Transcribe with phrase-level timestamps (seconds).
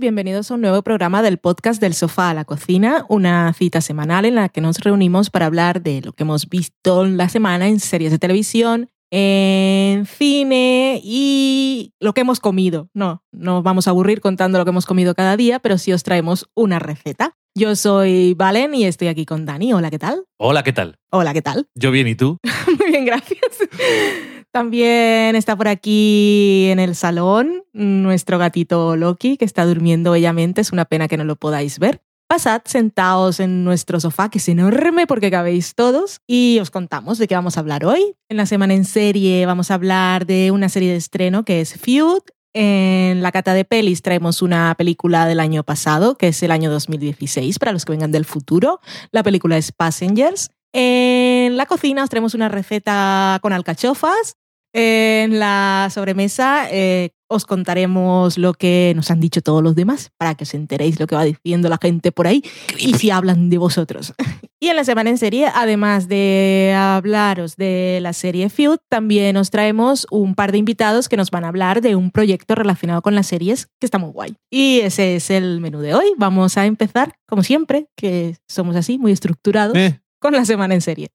[0.00, 4.24] Bienvenidos a un nuevo programa del podcast del sofá a la cocina, una cita semanal
[4.24, 7.78] en la que nos reunimos para hablar de lo que hemos visto la semana en
[7.78, 12.88] series de televisión, en cine y lo que hemos comido.
[12.94, 16.02] No, no vamos a aburrir contando lo que hemos comido cada día, pero sí os
[16.02, 17.36] traemos una receta.
[17.56, 19.72] Yo soy Valen y estoy aquí con Dani.
[19.72, 20.24] Hola, ¿qué tal?
[20.38, 20.98] Hola, ¿qué tal?
[21.10, 21.68] Hola, ¿qué tal?
[21.76, 22.38] Yo bien, ¿y tú?
[22.78, 23.40] Muy bien, gracias.
[24.50, 30.60] También está por aquí en el salón nuestro gatito Loki, que está durmiendo bellamente.
[30.60, 32.02] Es una pena que no lo podáis ver.
[32.26, 37.28] Pasad sentados en nuestro sofá, que es enorme porque cabéis todos, y os contamos de
[37.28, 38.16] qué vamos a hablar hoy.
[38.30, 41.74] En la semana en serie vamos a hablar de una serie de estreno que es
[41.74, 42.22] Feud.
[42.54, 46.70] En la cata de pelis traemos una película del año pasado, que es el año
[46.70, 48.80] 2016, para los que vengan del futuro.
[49.10, 50.50] La película es Passengers.
[50.72, 54.36] En la cocina os traemos una receta con alcachofas
[54.76, 60.34] en la sobremesa eh, os contaremos lo que nos han dicho todos los demás para
[60.34, 62.42] que os enteréis lo que va diciendo la gente por ahí
[62.78, 64.12] y si hablan de vosotros.
[64.60, 69.50] Y en la semana en serie, además de hablaros de la serie Feud, también os
[69.50, 73.14] traemos un par de invitados que nos van a hablar de un proyecto relacionado con
[73.14, 74.36] las series que está muy guay.
[74.50, 76.06] Y ese es el menú de hoy.
[76.16, 80.00] Vamos a empezar, como siempre, que somos así, muy estructurados, Eh.
[80.18, 81.10] con la semana en serie.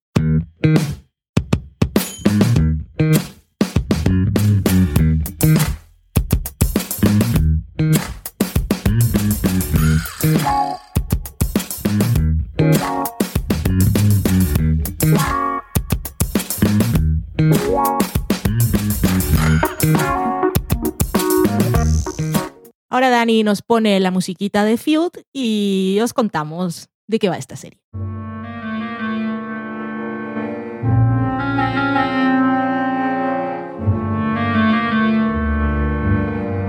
[22.91, 27.55] Ahora Dani nos pone la musiquita de Feud y os contamos de qué va esta
[27.55, 27.79] serie.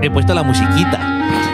[0.03, 1.50] He puesto la musiquita.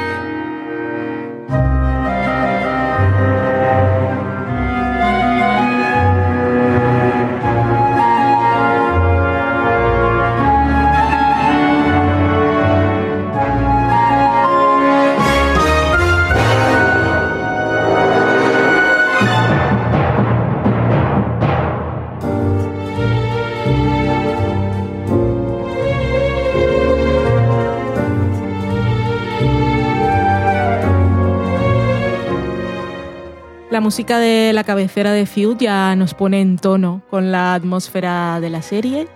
[33.77, 38.39] La música de la cabecera de Feud ya nos pone en tono con la atmósfera
[38.41, 39.07] de la serie.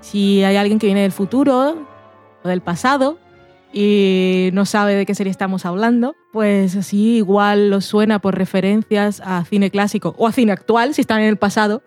[0.00, 1.86] Si hay alguien que viene del futuro
[2.42, 3.20] o del pasado
[3.72, 9.22] y no sabe de qué serie estamos hablando, pues así igual lo suena por referencias
[9.24, 11.80] a cine clásico o a cine actual, si están en el pasado,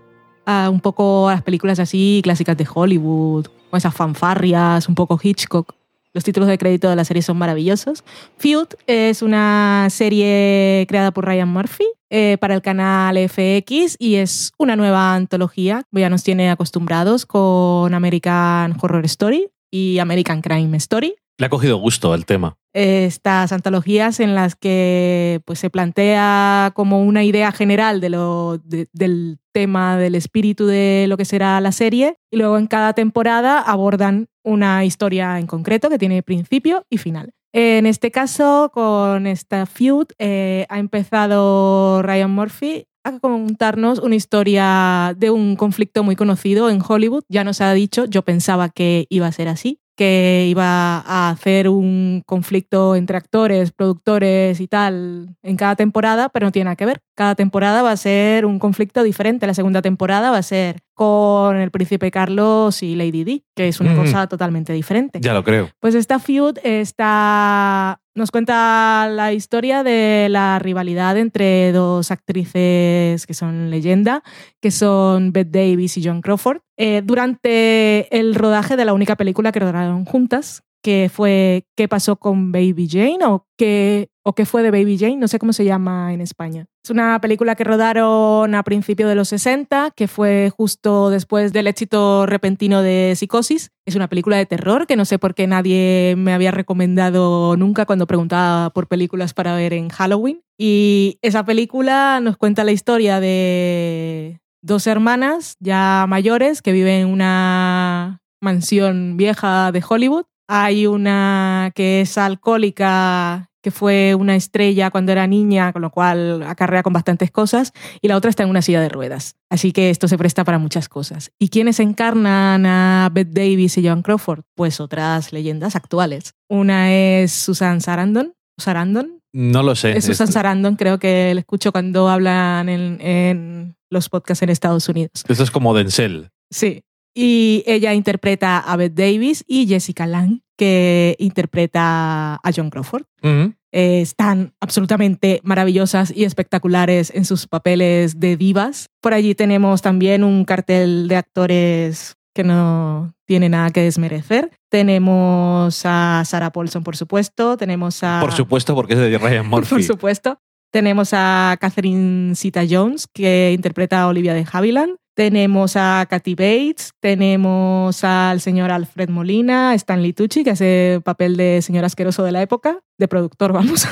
[0.46, 5.20] a un poco a las películas así clásicas de Hollywood, o esas fanfarrias, un poco
[5.22, 5.77] Hitchcock.
[6.18, 8.02] Los títulos de crédito de la serie son maravillosos.
[8.38, 14.50] Feud es una serie creada por Ryan Murphy eh, para el canal FX y es
[14.58, 15.84] una nueva antología.
[15.92, 21.14] Ya nos tiene acostumbrados con American Horror Story y American Crime Story.
[21.40, 22.56] Le ha cogido gusto el tema.
[22.74, 28.88] Estas antologías en las que pues, se plantea como una idea general de lo, de-
[28.92, 33.60] del tema, del espíritu de lo que será la serie, y luego en cada temporada
[33.60, 37.30] abordan una historia en concreto que tiene principio y final.
[37.52, 45.14] En este caso, con esta feud, eh, ha empezado Ryan Murphy a contarnos una historia
[45.16, 47.22] de un conflicto muy conocido en Hollywood.
[47.28, 51.68] Ya nos ha dicho, yo pensaba que iba a ser así, que iba a hacer
[51.68, 56.86] un conflicto entre actores, productores y tal en cada temporada, pero no tiene nada que
[56.86, 57.00] ver.
[57.16, 59.46] Cada temporada va a ser un conflicto diferente.
[59.48, 63.80] La segunda temporada va a ser con el príncipe Carlos y Lady Di, que es
[63.80, 63.96] una Mm.
[63.96, 65.18] cosa totalmente diferente.
[65.20, 65.68] Ya lo creo.
[65.80, 73.34] Pues esta feud está, nos cuenta la historia de la rivalidad entre dos actrices que
[73.34, 74.22] son leyenda,
[74.60, 79.52] que son Bette Davis y John Crawford, eh, durante el rodaje de la única película
[79.52, 83.24] que rodaron juntas, que fue ¿Qué pasó con Baby Jane?
[83.24, 85.16] o ¿Qué, o qué fue de Baby Jane?
[85.16, 86.66] No sé cómo se llama en España.
[86.84, 91.66] Es una película que rodaron a principios de los 60, que fue justo después del
[91.66, 93.70] éxito repentino de Psicosis.
[93.86, 97.86] Es una película de terror que no sé por qué nadie me había recomendado nunca
[97.86, 100.42] cuando preguntaba por películas para ver en Halloween.
[100.58, 107.08] Y esa película nos cuenta la historia de dos hermanas ya mayores que viven en
[107.08, 110.26] una mansión vieja de Hollywood.
[110.50, 116.42] Hay una que es alcohólica que fue una estrella cuando era niña, con lo cual
[116.42, 119.36] acarrea con bastantes cosas, y la otra está en una silla de ruedas.
[119.50, 121.32] Así que esto se presta para muchas cosas.
[121.38, 124.42] ¿Y quiénes encarnan a Beth Davis y Joan Crawford?
[124.54, 126.34] Pues otras leyendas actuales.
[126.48, 129.22] Una es Susan Sarandon, Sarandon.
[129.32, 129.96] No lo sé.
[129.96, 134.88] Es Susan Sarandon, creo que la escucho cuando hablan en, en los podcasts en Estados
[134.88, 135.24] Unidos.
[135.28, 136.30] Esto es como Denzel.
[136.50, 136.82] Sí.
[137.20, 143.06] Y ella interpreta a Beth Davis y Jessica Lang, que interpreta a John Crawford.
[143.24, 148.90] Eh, están absolutamente maravillosas y espectaculares en sus papeles de divas.
[149.00, 154.52] Por allí tenemos también un cartel de actores que no tiene nada que desmerecer.
[154.70, 157.56] Tenemos a Sarah Paulson, por supuesto.
[157.56, 158.20] Tenemos a...
[158.20, 159.70] Por supuesto, porque es de Ryan Murphy.
[159.70, 160.38] Por supuesto.
[160.70, 164.98] Tenemos a Catherine Zeta Jones, que interpreta a Olivia de Havilland.
[165.18, 171.60] Tenemos a Kathy Bates, tenemos al señor Alfred Molina, Stanley Tucci, que hace papel de
[171.60, 173.88] señor asqueroso de la época, de productor, vamos.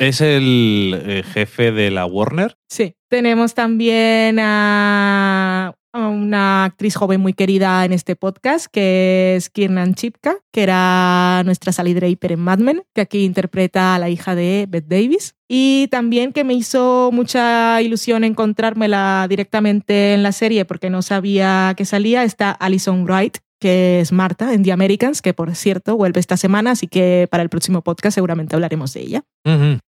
[0.00, 2.56] Es el eh, jefe de la Warner.
[2.70, 2.96] Sí.
[3.10, 10.36] Tenemos también a una actriz joven muy querida en este podcast, que es Kiernan Chipka,
[10.50, 14.66] que era nuestra Sally Draper en Mad Men, que aquí interpreta a la hija de
[14.68, 15.34] Bette Davis.
[15.48, 21.74] Y también que me hizo mucha ilusión encontrármela directamente en la serie porque no sabía
[21.76, 26.20] que salía, está Alison Wright, que es Marta en The Americans, que por cierto vuelve
[26.20, 29.24] esta semana, así que para el próximo podcast seguramente hablaremos de ella.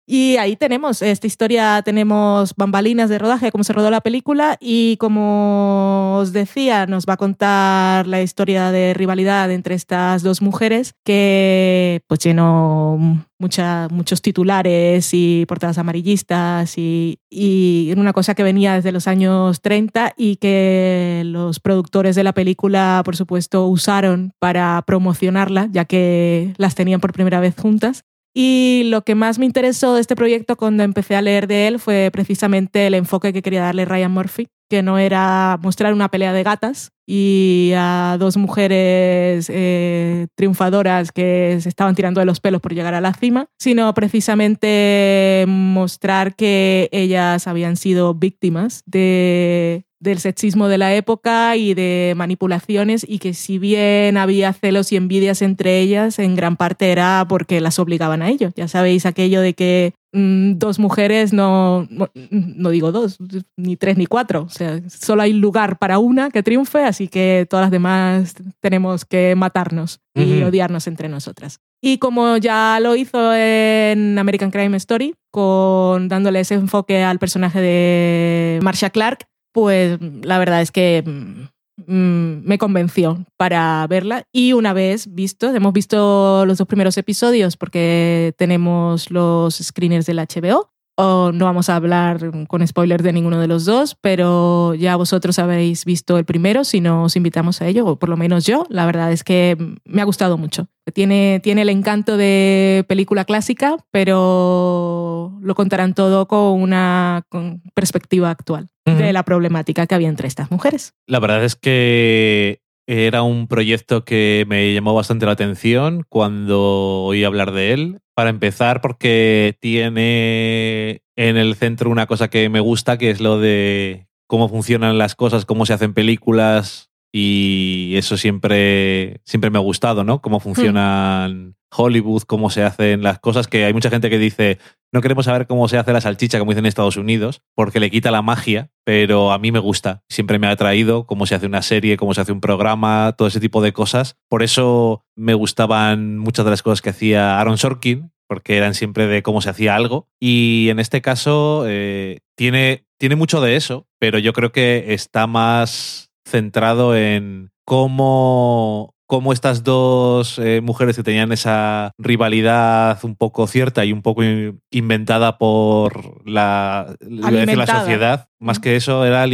[0.07, 4.97] Y ahí tenemos esta historia, tenemos bambalinas de rodaje, cómo se rodó la película y
[4.99, 10.95] como os decía, nos va a contar la historia de rivalidad entre estas dos mujeres
[11.05, 18.93] que pues llenó muchos titulares y portadas amarillistas y, y una cosa que venía desde
[18.93, 25.69] los años 30 y que los productores de la película, por supuesto, usaron para promocionarla,
[25.71, 28.05] ya que las tenían por primera vez juntas.
[28.35, 31.79] Y lo que más me interesó de este proyecto cuando empecé a leer de él
[31.79, 36.33] fue precisamente el enfoque que quería darle Ryan Murphy, que no era mostrar una pelea
[36.33, 42.61] de gatas y a dos mujeres eh, triunfadoras que se estaban tirando de los pelos
[42.61, 50.21] por llegar a la cima, sino precisamente mostrar que ellas habían sido víctimas de del
[50.21, 55.43] sexismo de la época y de manipulaciones y que si bien había celos y envidias
[55.43, 58.51] entre ellas, en gran parte era porque las obligaban a ello.
[58.55, 61.89] Ya sabéis aquello de que mm, dos mujeres no,
[62.31, 63.19] no digo dos,
[63.57, 67.47] ni tres ni cuatro, o sea, solo hay lugar para una que triunfe, así que
[67.51, 71.59] todas las demás tenemos que matarnos y odiarnos entre nosotras.
[71.83, 77.61] Y como ya lo hizo en American Crime Story, con dándole ese enfoque al personaje
[77.61, 84.23] de Marsha Clark, pues la verdad es que mm, mm, me convenció para verla.
[84.33, 90.21] Y una vez visto, hemos visto los dos primeros episodios porque tenemos los screeners del
[90.21, 90.71] HBO.
[90.97, 95.39] O no vamos a hablar con spoilers de ninguno de los dos, pero ya vosotros
[95.39, 98.67] habéis visto el primero, si no os invitamos a ello, o por lo menos yo.
[98.69, 100.69] La verdad es que me ha gustado mucho.
[100.93, 108.31] Tiene, tiene el encanto de película clásica, pero lo contarán todo con una con perspectiva
[108.31, 110.93] actual de la problemática que había entre estas mujeres.
[111.07, 117.25] La verdad es que era un proyecto que me llamó bastante la atención cuando oí
[117.25, 118.01] hablar de él.
[118.15, 123.41] Para empezar, porque tiene en el centro una cosa que me gusta, que es lo
[123.41, 126.91] de cómo funcionan las cosas, cómo se hacen películas.
[127.17, 130.21] Y eso siempre, siempre me ha gustado, ¿no?
[130.21, 134.59] Cómo funcionan Hollywood, cómo se hacen las cosas, que hay mucha gente que dice,
[134.93, 137.89] no queremos saber cómo se hace la salchicha, como dicen en Estados Unidos, porque le
[137.89, 140.03] quita la magia, pero a mí me gusta.
[140.09, 143.29] Siempre me ha atraído cómo se hace una serie, cómo se hace un programa, todo
[143.29, 144.17] ese tipo de cosas.
[144.29, 149.07] Por eso me gustaban muchas de las cosas que hacía Aaron Sorkin, porque eran siempre
[149.07, 150.09] de cómo se hacía algo.
[150.19, 155.29] Y en este caso eh, tiene, tiene mucho de eso, pero yo creo que está
[155.29, 163.47] más centrado en cómo, cómo estas dos eh, mujeres que tenían esa rivalidad un poco
[163.47, 169.27] cierta y un poco in- inventada por la, decir la sociedad, más que eso, era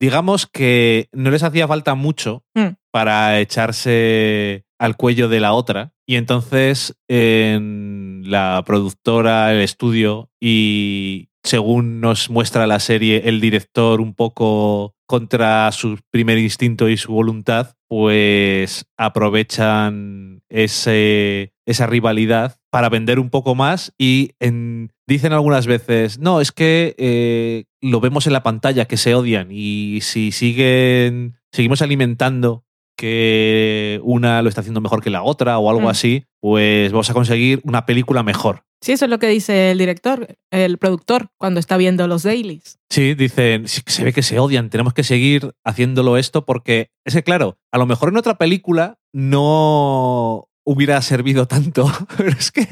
[0.00, 2.74] digamos que no les hacía falta mucho Mm.
[2.90, 5.92] para echarse al cuello de la otra.
[6.06, 14.00] Y entonces en la productora, el estudio y según nos muestra la serie, el director
[14.00, 22.88] un poco contra su primer instinto y su voluntad, pues aprovechan ese, esa rivalidad para
[22.88, 28.26] vender un poco más y en- dicen algunas veces, no, es que eh, lo vemos
[28.26, 32.64] en la pantalla, que se odian y si siguen, seguimos alimentando
[32.96, 35.88] que una lo está haciendo mejor que la otra o algo Mm.
[35.88, 38.64] así, pues vamos a conseguir una película mejor.
[38.80, 42.80] Sí, eso es lo que dice el director, el productor, cuando está viendo los dailies.
[42.90, 47.22] Sí, dicen, se ve que se odian, tenemos que seguir haciéndolo esto porque es que,
[47.22, 52.68] claro, a lo mejor en otra película no hubiera servido tanto, pero es que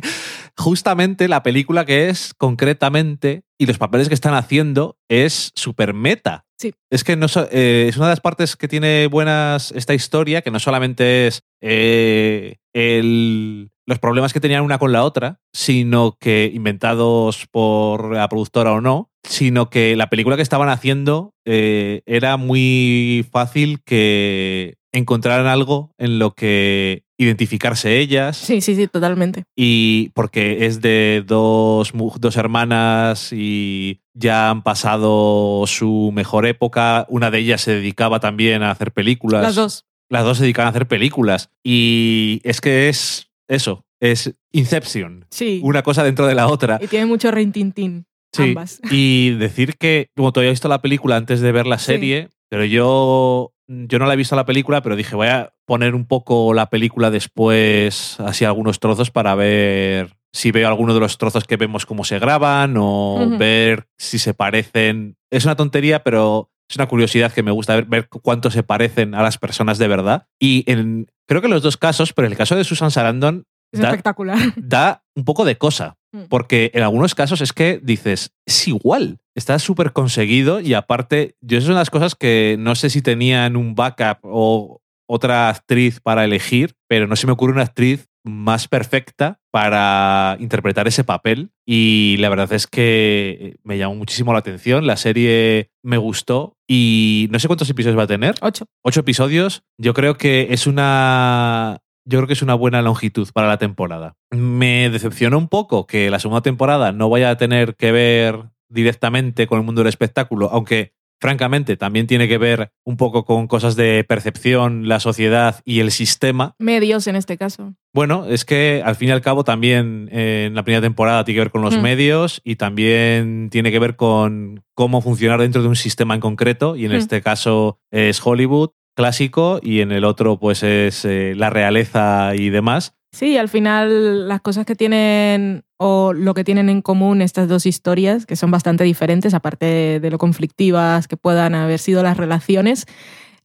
[0.57, 6.45] justamente la película que es concretamente y los papeles que están haciendo es súper meta.
[6.59, 6.75] Sí.
[6.91, 10.43] Es que no so- eh, es una de las partes que tiene buenas esta historia,
[10.43, 16.17] que no solamente es eh, el- los problemas que tenían una con la otra, sino
[16.21, 22.03] que inventados por la productora o no, sino que la película que estaban haciendo eh,
[22.07, 29.45] era muy fácil que encontraran algo en lo que identificarse ellas Sí, sí, sí, totalmente.
[29.57, 37.07] y porque es de dos, dos hermanas y ya han pasado su mejor época.
[37.09, 39.43] Una de ellas se dedicaba también a hacer películas.
[39.43, 39.87] Las dos.
[40.09, 41.51] Las dos se dedicaban a hacer películas.
[41.65, 45.27] Y es que es eso, es Inception.
[45.31, 45.61] Sí.
[45.63, 46.79] Una cosa dentro de la otra.
[46.83, 48.07] Y tiene mucho rintintín.
[48.33, 48.81] Sí, Ambas.
[48.91, 51.87] y decir que, como todavía he visto la película antes de ver la Sí.
[51.87, 55.95] serie, pero yo, yo no la he visto la película, pero dije, voy a poner
[55.95, 61.19] un poco la película después, así algunos trozos, para ver si veo alguno de los
[61.19, 65.17] trozos que vemos cómo se graban o ver si se parecen.
[65.31, 69.15] Es una tontería, pero es una curiosidad que me gusta ver, ver cuánto se parecen
[69.15, 70.27] a las personas de verdad.
[70.41, 73.45] Y en, creo que en los dos casos, pero en el caso de Susan Sarandon,
[73.73, 74.39] Es da, espectacular.
[74.57, 75.97] da un poco de cosa.
[76.13, 76.25] Mm.
[76.29, 81.59] Porque en algunos casos es que dices, es igual, está súper conseguido y aparte, yo
[81.59, 86.01] es una de las cosas que no sé si tenían un backup o otra actriz
[86.01, 91.51] para elegir, pero no se me ocurre una actriz más perfecta para interpretar ese papel
[91.67, 97.29] y la verdad es que me llamó muchísimo la atención, la serie me gustó y
[97.31, 98.67] no sé cuántos episodios va a tener, Ocho.
[98.83, 101.79] ocho episodios, yo creo que es una.
[102.11, 104.17] Yo creo que es una buena longitud para la temporada.
[104.33, 109.47] Me decepcionó un poco que la segunda temporada no vaya a tener que ver directamente
[109.47, 113.77] con el mundo del espectáculo, aunque francamente también tiene que ver un poco con cosas
[113.77, 116.55] de percepción, la sociedad y el sistema.
[116.59, 117.75] Medios en este caso.
[117.95, 121.37] Bueno, es que al fin y al cabo también eh, en la primera temporada tiene
[121.37, 121.83] que ver con los Mm.
[121.83, 126.75] medios y también tiene que ver con cómo funcionar dentro de un sistema en concreto
[126.75, 126.97] y en Mm.
[126.97, 132.51] este caso es Hollywood clásico y en el otro pues es eh, la realeza y
[132.51, 132.95] demás.
[133.13, 137.67] Sí, al final las cosas que tienen o lo que tienen en común estas dos
[137.67, 142.87] historias, que son bastante diferentes, aparte de lo conflictivas que puedan haber sido las relaciones,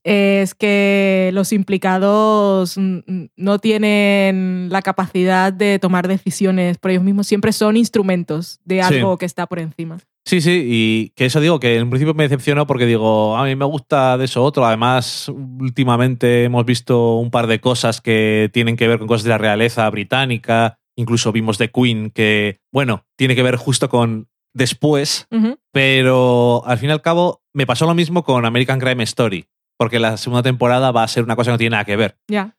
[0.08, 7.50] es que los implicados no tienen la capacidad de tomar decisiones por ellos mismos, siempre
[7.52, 8.94] son instrumentos de Sí.
[8.94, 9.98] algo que está por encima.
[10.24, 13.56] Sí, sí, y que eso digo, que en principio me decepcionó porque digo, a mí
[13.56, 14.64] me gusta de eso otro.
[14.64, 19.30] Además, últimamente hemos visto un par de cosas que tienen que ver con cosas de
[19.30, 20.78] la realeza británica.
[20.96, 25.26] Incluso vimos The Queen, que, bueno, tiene que ver justo con después,
[25.72, 29.44] pero al fin y al cabo me pasó lo mismo con American Crime Story,
[29.78, 32.18] porque la segunda temporada va a ser una cosa que no tiene nada que ver.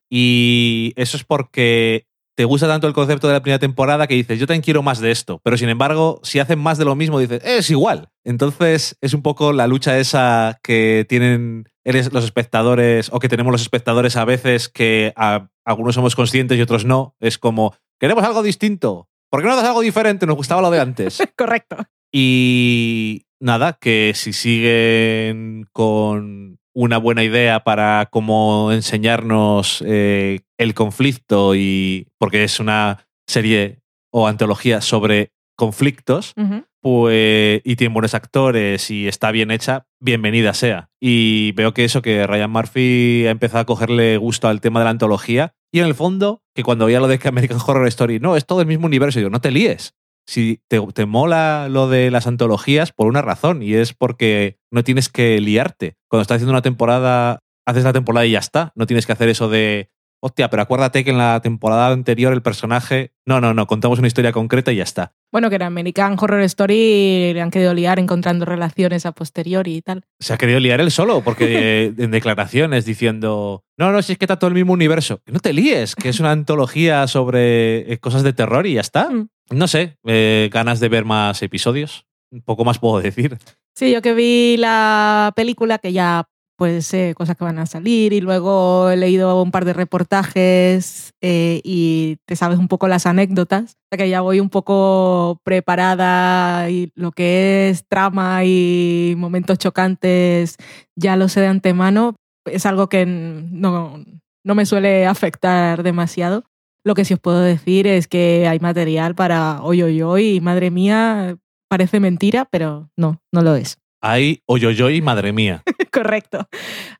[0.09, 2.05] Y eso es porque
[2.35, 4.99] te gusta tanto el concepto de la primera temporada que dices, yo también quiero más
[4.99, 5.41] de esto.
[5.43, 8.09] Pero sin embargo, si hacen más de lo mismo, dices, es igual.
[8.23, 13.51] Entonces es un poco la lucha esa que tienen eres los espectadores o que tenemos
[13.51, 17.15] los espectadores a veces que a- algunos somos conscientes y otros no.
[17.19, 19.09] Es como, queremos algo distinto.
[19.31, 20.25] ¿Por qué no das algo diferente?
[20.27, 21.17] Nos gustaba lo de antes.
[21.37, 21.77] Correcto.
[22.13, 31.55] Y nada, que si siguen con una buena idea para cómo enseñarnos eh, el conflicto
[31.55, 33.79] y porque es una serie
[34.11, 36.35] o antología sobre conflictos,
[36.79, 40.91] pues y tiene buenos actores y está bien hecha, bienvenida sea.
[41.01, 44.83] Y veo que eso, que Ryan Murphy ha empezado a cogerle gusto al tema de
[44.83, 48.19] la antología y en el fondo, que cuando veía lo de que American Horror Story,
[48.19, 49.95] no, es todo el mismo universo, y digo, no te líes.
[50.27, 54.83] Si te, te mola lo de las antologías, por una razón, y es porque no
[54.83, 55.95] tienes que liarte.
[56.09, 58.73] Cuando estás haciendo una temporada, haces la temporada y ya está.
[58.75, 62.41] No tienes que hacer eso de, hostia, pero acuérdate que en la temporada anterior el
[62.41, 63.11] personaje...
[63.25, 65.13] No, no, no, contamos una historia concreta y ya está.
[65.31, 69.81] Bueno, que en American Horror Story le han querido liar encontrando relaciones a posteriori y
[69.81, 70.05] tal.
[70.19, 74.25] Se ha querido liar él solo, porque en declaraciones diciendo, no, no, si es que
[74.25, 75.21] está todo el mismo universo.
[75.25, 79.09] No te líes, que es una antología sobre eh, cosas de terror y ya está.
[79.09, 79.27] Mm.
[79.49, 82.05] No sé, eh, ganas de ver más episodios.
[82.45, 83.37] Poco más puedo decir.
[83.75, 86.27] Sí, yo que vi la película, que ya
[86.57, 91.13] pues sé cosas que van a salir y luego he leído un par de reportajes
[91.21, 95.39] eh, y te sabes un poco las anécdotas, o sea que ya voy un poco
[95.43, 100.57] preparada y lo que es trama y momentos chocantes
[100.95, 102.15] ya lo sé de antemano.
[102.45, 104.03] es algo que no,
[104.43, 106.43] no me suele afectar demasiado.
[106.87, 110.71] Lo que sí os puedo decir es que hay material para hoy, hoy, hoy, madre
[110.71, 111.35] mía,
[111.67, 113.77] parece mentira, pero no, no lo es.
[114.01, 115.63] Hay hoyoyoy, madre mía.
[115.91, 116.47] Correcto.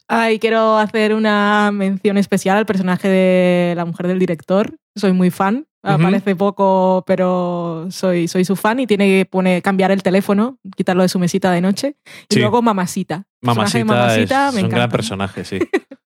[0.10, 4.75] Ay, quiero hacer una mención especial al personaje de la mujer del director.
[4.94, 5.65] Soy muy fan.
[5.84, 11.03] Aparece poco, pero soy, soy su fan y tiene que poner, cambiar el teléfono, quitarlo
[11.03, 11.96] de su mesita de noche.
[12.27, 13.25] Y luego Mamacita.
[13.41, 15.60] Mamacita, mamacita es un gran personaje, sí.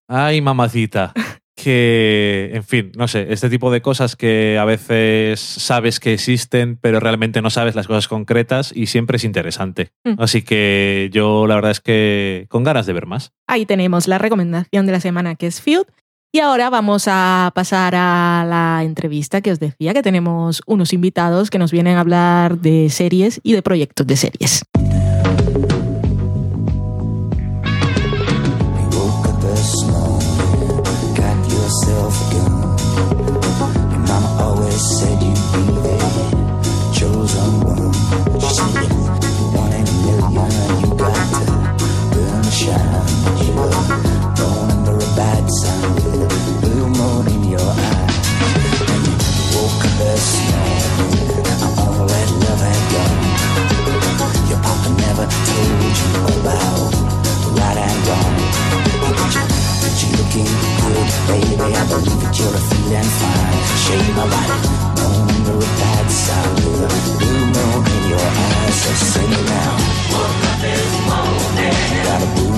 [0.08, 1.14] Ay, Mamacita
[1.62, 6.78] que, en fin, no sé, este tipo de cosas que a veces sabes que existen,
[6.82, 9.92] pero realmente no sabes las cosas concretas y siempre es interesante.
[10.04, 10.14] Mm.
[10.18, 13.32] Así que yo la verdad es que con ganas de ver más.
[13.48, 15.86] Ahí tenemos la recomendación de la semana que es Field.
[16.34, 21.50] Y ahora vamos a pasar a la entrevista que os decía, que tenemos unos invitados
[21.50, 24.64] que nos vienen a hablar de series y de proyectos de series.
[57.58, 58.36] right and wrong.
[59.82, 61.74] But you're looking good, baby.
[61.74, 63.62] I believe that you're feeling fine.
[63.84, 64.82] Shave my bad
[67.20, 68.80] blue moon in your eyes.
[68.90, 69.92] It now.
[72.20, 72.51] gotta.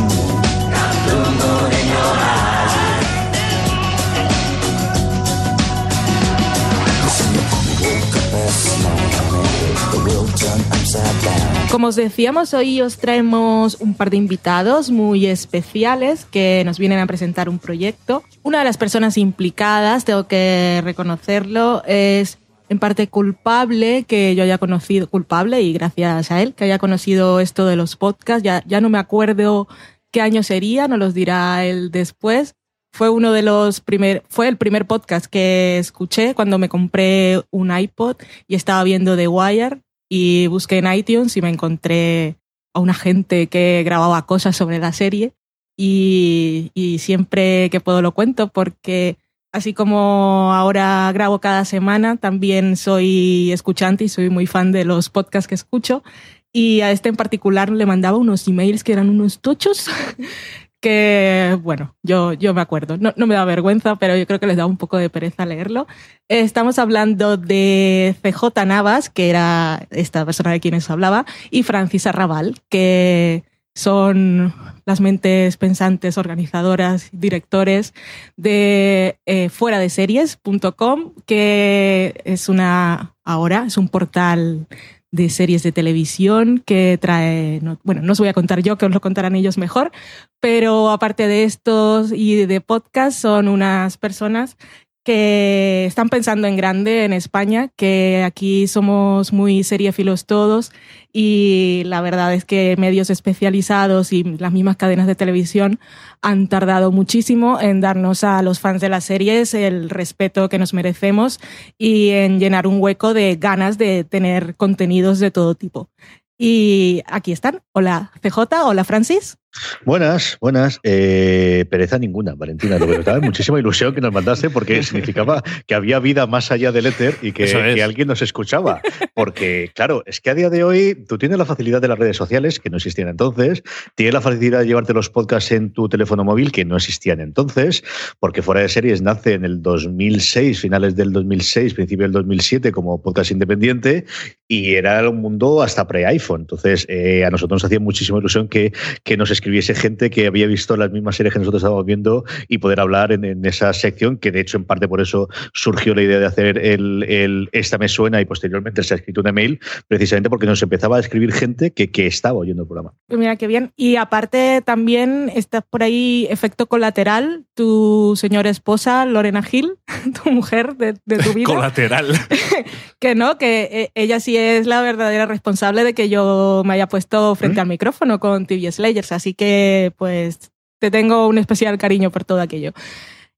[11.71, 16.99] Como os decíamos, hoy os traemos un par de invitados muy especiales que nos vienen
[16.99, 18.23] a presentar un proyecto.
[18.43, 22.37] Una de las personas implicadas, tengo que reconocerlo, es
[22.69, 27.39] en parte culpable que yo haya conocido, culpable y gracias a él, que haya conocido
[27.39, 28.43] esto de los podcasts.
[28.43, 29.67] Ya, ya no me acuerdo
[30.11, 32.55] qué año sería, nos los dirá él después.
[32.91, 37.75] Fue uno de los primer, fue el primer podcast que escuché cuando me compré un
[37.75, 42.37] iPod y estaba viendo The Wire y busqué en iTunes y me encontré
[42.73, 45.33] a una gente que grababa cosas sobre la serie
[45.77, 49.17] y, y siempre que puedo lo cuento porque
[49.53, 55.09] así como ahora grabo cada semana, también soy escuchante y soy muy fan de los
[55.09, 56.03] podcasts que escucho.
[56.51, 59.87] Y a este en particular le mandaba unos emails que eran unos tochos
[60.83, 64.47] que, bueno, yo, yo me acuerdo, no, no, me da vergüenza, pero yo creo que
[64.47, 65.87] les da un poco de pereza leerlo.
[66.27, 72.57] Estamos hablando de CJ Navas, que era esta persona de quienes hablaba, y Francis Arrabal,
[72.67, 74.53] que son
[74.85, 77.93] las mentes pensantes, organizadoras, directores
[78.35, 84.67] de eh, fuera de series.com, que es una, ahora, es un portal
[85.13, 88.91] de series de televisión que trae, bueno, no os voy a contar yo, que os
[88.91, 89.91] lo contarán ellos mejor,
[90.39, 94.57] pero aparte de estos y de podcast, son unas personas
[95.03, 100.71] que están pensando en grande en España, que aquí somos muy seriefilos todos
[101.11, 105.79] y la verdad es que medios especializados y las mismas cadenas de televisión
[106.21, 110.73] han tardado muchísimo en darnos a los fans de las series el respeto que nos
[110.73, 111.39] merecemos
[111.77, 115.89] y en llenar un hueco de ganas de tener contenidos de todo tipo.
[116.37, 117.61] Y aquí están.
[117.73, 119.37] Hola CJ, hola Francis.
[119.85, 120.79] Buenas, buenas.
[120.83, 122.79] Eh, pereza ninguna, Valentina.
[122.79, 122.87] Lo
[123.21, 127.31] muchísima ilusión que nos mandaste porque significaba que había vida más allá del éter y
[127.31, 128.81] que, que, alguien nos escuchaba.
[129.13, 132.17] Porque, claro, es que a día de hoy tú tienes la facilidad de las redes
[132.17, 133.63] sociales, que no existían entonces,
[133.95, 137.83] tienes la facilidad de llevarte los podcasts en tu teléfono móvil, que no existían entonces,
[138.19, 143.01] porque Fuera de Series nace en el 2006, finales del 2006, principio del 2007, como
[143.01, 144.05] podcast independiente,
[144.47, 146.41] y era un mundo hasta pre-iPhone.
[146.41, 150.47] Entonces, eh, a nosotros nos hacía muchísima ilusión que, que nos escribiese gente que había
[150.47, 154.31] visto las mismas series que nosotros estábamos viendo y poder hablar en, esa sección, que
[154.31, 158.21] de hecho en parte por eso surgió la idea de hacer el, Esta me suena
[158.21, 161.91] y posteriormente se ha escrito un email, precisamente porque nos empezaba a escribir gente que,
[161.91, 162.93] que estaba oyendo el programa.
[163.07, 163.73] Pues mira qué bien.
[163.75, 169.75] Y aparte también está por ahí efecto colateral, tu señora esposa Lorena Gil,
[170.23, 171.45] tu mujer de, tu vida.
[171.45, 172.13] colateral.
[172.99, 176.87] que no, que eh, ella sí es la verdadera responsable de que yo me haya
[176.87, 179.11] puesto frente al micrófono con TV Slayers.
[179.11, 182.73] Así que, pues, te tengo un especial cariño por todo aquello.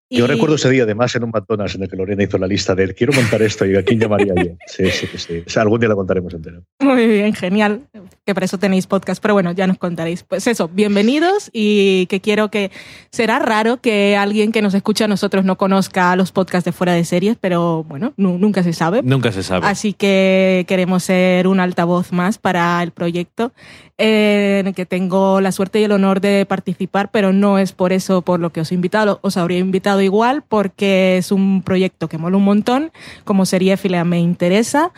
[0.10, 2.76] Yo recuerdo ese día, además, en un McDonald's en el que Lorena hizo la lista
[2.76, 4.52] de quiero montar esto y a quién llamaría yo.
[4.68, 5.60] Sí, sí, sí.
[5.60, 6.62] algún día la contaremos entero.
[6.80, 7.82] Muy bien, genial.
[8.24, 10.22] Que para eso tenéis podcast, pero bueno, ya nos contaréis.
[10.24, 12.72] Pues eso, bienvenidos y que quiero que.
[13.12, 16.94] Será raro que alguien que nos escucha a nosotros no conozca los podcasts de fuera
[16.94, 19.02] de series, pero bueno, nunca se sabe.
[19.02, 19.66] Nunca se sabe.
[19.66, 23.54] Así que queremos ser un altavoz más para el proyecto
[23.98, 27.94] en el que tengo la suerte y el honor de participar, pero no es por
[27.94, 29.20] eso por lo que os he invitado.
[29.22, 32.92] Os habría invitado igual porque es un proyecto que mola un montón,
[33.24, 34.92] como sería me interesa.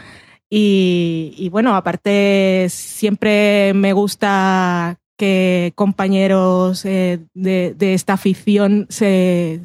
[0.49, 9.61] Y, bueno, aparte siempre me gusta que compañeros eh, de, de, esta afición se,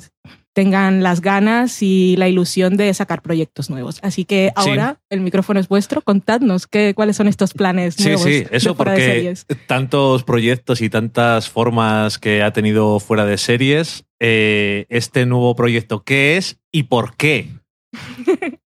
[0.52, 3.98] tengan las ganas y la ilusión de sacar proyectos nuevos.
[4.02, 6.02] Así que ahora el micrófono es vuestro.
[6.02, 8.22] Contadnos qué, cuáles son estos planes nuevos.
[8.22, 9.34] Sí, sí, eso porque
[9.66, 14.04] tantos proyectos y tantas formas que ha tenido fuera de series.
[14.20, 17.48] Eh, este nuevo proyecto, ¿qué es y por qué?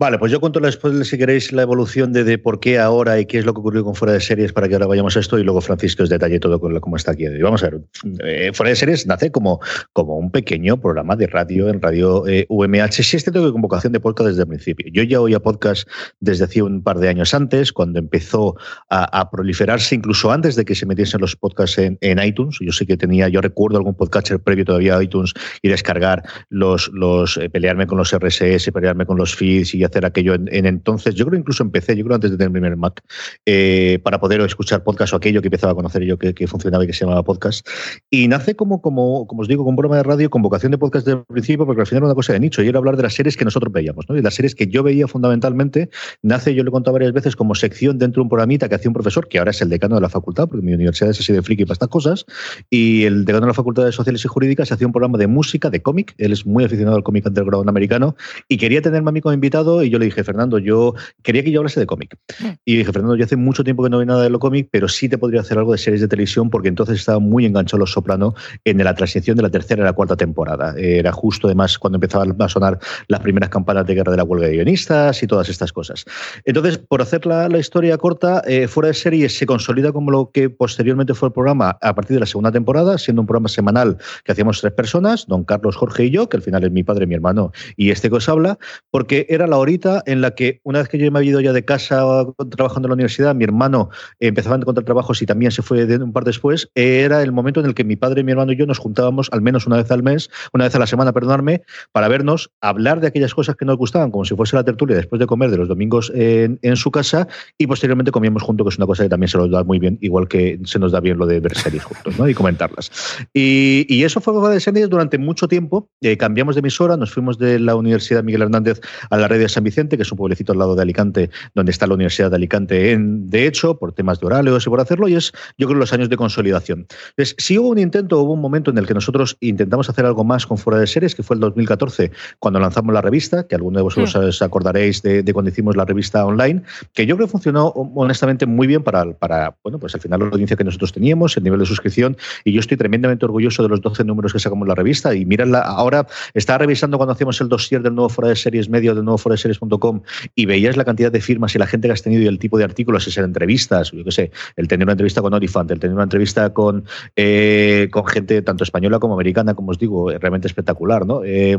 [0.00, 3.40] Vale, pues yo cuento después, si queréis, la evolución de, por qué ahora y qué
[3.40, 5.42] es lo que ocurrió con Fuera de Series para que ahora vayamos a esto y
[5.42, 7.26] luego Francisco os detalle todo con cómo está aquí.
[7.42, 7.80] Vamos a ver,
[8.22, 9.58] eh, Fuera de Series nace como,
[9.92, 12.92] como un pequeño programa de radio en radio UMH.
[12.92, 14.86] Sí es cierto que convocación de podcast desde el principio.
[14.92, 15.88] Yo ya oía podcast
[16.20, 18.54] desde hace un par de años antes, cuando empezó
[18.90, 22.58] a, proliferarse, incluso antes de que se metiesen los podcasts en, iTunes.
[22.60, 26.88] Yo sé que tenía, yo recuerdo algún podcaster previo todavía a iTunes y descargar los,
[26.92, 31.14] los eh, pelearme con los RSS, pelearme con los feeds y hacer aquello en, entonces.
[31.14, 33.02] Yo creo incluso empecé, yo creo antes de tener mi primer Mac,
[33.46, 36.86] eh, para poder escuchar podcast o aquello que empezaba a conocer yo que, funcionaba y
[36.86, 37.66] que se llamaba podcast.
[38.10, 41.06] Y nace como, como, como os digo, con broma de radio, con vocación de podcast
[41.06, 43.02] desde el principio, porque al final era una cosa de nicho y era hablar de
[43.02, 44.06] las series que nosotros veíamos.
[44.08, 44.16] ¿no?
[44.16, 45.90] Y las series que yo veía fundamentalmente,
[46.22, 48.88] nace, yo lo he contado varias veces, como sección dentro de un programita que hacía
[48.88, 51.32] un profesor, que ahora es el decano de la facultad, porque mi universidad es así
[51.32, 52.26] de friki para estas cosas,
[52.70, 55.70] y el decano de la Facultad de Sociales y Jurídicas hacía un programa de música,
[55.70, 56.14] de cómic.
[56.18, 58.16] Él es muy aficionado al cómic underground americano
[58.48, 61.50] y quería tenerme a mí como invitado y yo le dije, Fernando, yo quería que
[61.50, 62.16] yo hablase de cómic.
[62.40, 62.46] Mm.
[62.64, 64.88] Y dije, Fernando, yo hace mucho tiempo que no veo nada de lo cómic, pero
[64.88, 67.92] sí te podría hacer algo de series de televisión porque entonces estaba muy enganchado Los
[67.92, 70.74] Soprano en la transición de la tercera a la cuarta temporada.
[70.76, 74.46] Era justo además cuando empezaban a sonar las primeras campanas de guerra de la huelga
[74.46, 76.04] de guionistas y todas estas cosas.
[76.44, 80.48] Entonces, por hacer la, historia corta, eh, fuera de series se consolida como lo que
[80.48, 84.32] posteriormente fue el programa a partir de la segunda temporada, siendo un programa semanal que
[84.32, 87.14] hacíamos tres personas, don Carlos, Jorge y yo, que al final es mi padre, mi
[87.14, 88.58] hermano y este que os habla,
[88.90, 91.52] porque era la horita en la que una vez que yo me había ido ya
[91.52, 92.02] de casa
[92.50, 96.12] trabajando en la universidad, mi hermano empezaba a encontrar trabajos y también se fue un
[96.12, 98.78] par después, era el momento en el que mi padre, mi hermano y yo nos
[98.78, 102.50] juntábamos al menos una vez al mes, una vez a la semana, perdonarme, para vernos,
[102.60, 105.50] hablar de aquellas cosas que nos gustaban, como si fuese la tertulia después de comer
[105.50, 107.26] de los domingos en, su casa
[107.56, 109.98] y posteriormente comíamos juntos, que es una cosa que también se nos da muy bien,
[110.00, 112.28] igual que se nos da bien lo de ver series juntos ¿no?
[112.28, 112.90] y comentarlas.
[113.34, 115.90] Y, eso fue de series durante mucho tiempo.
[116.00, 119.48] Eh, cambiamos de emisora, nos fuimos de la Universidad Miguel Hernández a la red de
[119.58, 122.36] San Vicente, que es un pueblecito al lado de Alicante, donde está la Universidad de
[122.36, 125.78] Alicante, en, de hecho, por temas de horarios y por hacerlo, y es, yo creo,
[125.80, 126.86] los años de consolidación.
[127.10, 130.22] Entonces, si hubo un intento, hubo un momento en el que nosotros intentamos hacer algo
[130.22, 133.78] más con Fuera de Series, que fue el 2014, cuando lanzamos la revista, que alguno
[133.78, 134.28] de vosotros hmm.
[134.28, 136.62] os acordaréis de, cuando hicimos la revista online,
[136.94, 140.26] que yo creo que funcionó honestamente muy bien para, para, bueno, pues al final la
[140.26, 143.80] audiencia que nosotros teníamos, el nivel de suscripción, y yo estoy tremendamente orgulloso de los
[143.80, 147.82] 12 números que sacamos la revista, y mírenla, ahora estaba revisando cuando hacíamos el dossier
[147.82, 150.02] del nuevo Fuera de Series medio del nuevo Fuera de Series.com
[150.34, 152.58] y veías la cantidad de firmas y la gente que has tenido y el tipo
[152.58, 155.80] de artículos, es en entrevistas, yo qué sé, el tener una entrevista con Orifant, el
[155.80, 156.84] tener una entrevista con,
[157.16, 161.22] eh, con gente tanto española como americana, como os digo, realmente espectacular, ¿no?
[161.24, 161.58] Eh,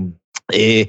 [0.51, 0.87] eh,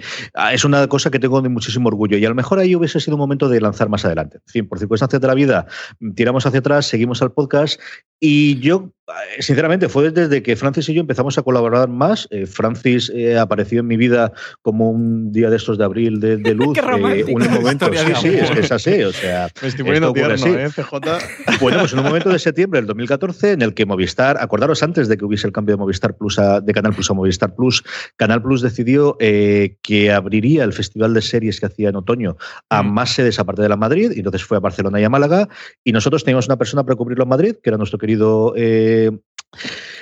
[0.53, 3.17] es una cosa que tengo de muchísimo orgullo y a lo mejor ahí hubiese sido
[3.17, 4.39] un momento de lanzar más adelante.
[4.39, 5.67] En fin, por circunstancias de la vida,
[6.15, 7.81] tiramos hacia atrás, seguimos al podcast
[8.19, 8.91] y yo
[9.39, 12.29] sinceramente, fue desde que Francis y yo empezamos a colaborar más.
[12.31, 16.37] Eh, Francis eh, apareció en mi vida como un día de estos de abril de,
[16.55, 16.79] luz.
[16.79, 19.03] Qué un momento, sí, sí, es, así.
[19.03, 20.91] O sea, Me estoy poniendo tierno, CJ.
[21.61, 25.09] Bueno, pues en un momento de septiembre del 2014 en el que Movistar, acordaros antes
[25.09, 27.83] de que hubiese el cambio de Movistar Plus a, de Canal Plus a Movistar Plus,
[28.17, 32.37] Canal Plus decidió que abriría el festival de series que hacía en otoño
[32.69, 32.93] a mm.
[32.93, 35.49] más sedes aparte de la Madrid, y entonces fue a Barcelona y a Málaga,
[35.85, 38.55] y nosotros teníamos una persona para cubrirlo en Madrid, que era nuestro querido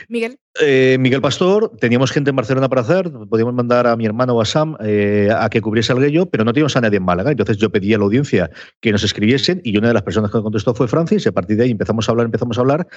[0.09, 0.39] Miguel.
[0.61, 4.41] Eh, Miguel Pastor, teníamos gente en Barcelona para hacer, podíamos mandar a mi hermano o
[4.41, 7.31] a Sam eh, a que cubriese el Guello, pero no teníamos a nadie en Málaga.
[7.31, 10.41] Entonces yo pedí a la audiencia que nos escribiesen y una de las personas que
[10.41, 11.27] contestó fue Francis.
[11.27, 12.89] Y a partir de ahí empezamos a hablar, empezamos a hablar.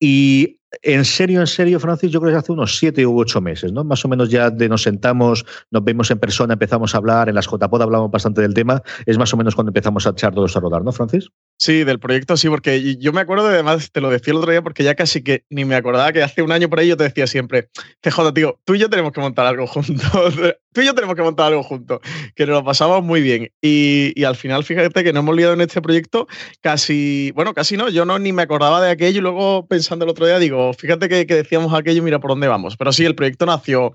[0.00, 3.72] Y en serio, en serio, Francis, yo creo que hace unos siete u ocho meses,
[3.72, 3.84] ¿no?
[3.84, 7.34] Más o menos ya de nos sentamos, nos vemos en persona, empezamos a hablar, en
[7.34, 10.56] las JPod hablamos bastante del tema, es más o menos cuando empezamos a echar todos
[10.56, 11.28] a rodar, ¿no, Francis?
[11.56, 14.50] Sí, del proyecto sí, porque yo me acuerdo, de, además te lo decía el otro
[14.50, 16.96] día, porque ya casi que ni me acordaba que hace un año por ahí yo
[16.96, 17.68] te decía siempre,
[18.02, 20.02] CJ, tío, tú y yo tenemos que montar algo juntos,
[20.72, 22.00] tú y yo tenemos que montar algo juntos,
[22.34, 23.52] que nos lo pasamos muy bien.
[23.62, 26.26] Y, al final, fíjate que nos hemos liado en este proyecto
[26.60, 30.10] casi, bueno, casi no, yo no ni me acordaba de aquello y luego pensando el
[30.10, 32.76] otro día digo, fíjate que, decíamos aquello y mira por dónde vamos.
[32.76, 33.94] Pero sí, el proyecto nació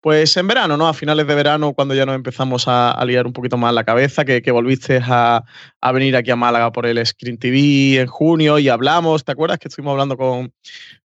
[0.00, 0.86] pues en verano, ¿no?
[0.86, 4.24] A finales de verano, cuando ya nos empezamos a, liar un poquito más la cabeza,
[4.24, 5.42] que, que volviste a,
[5.80, 9.58] a venir aquí a Málaga por el Screen TV en junio y hablamos, ¿te acuerdas
[9.58, 10.52] que estuvimos hablando con,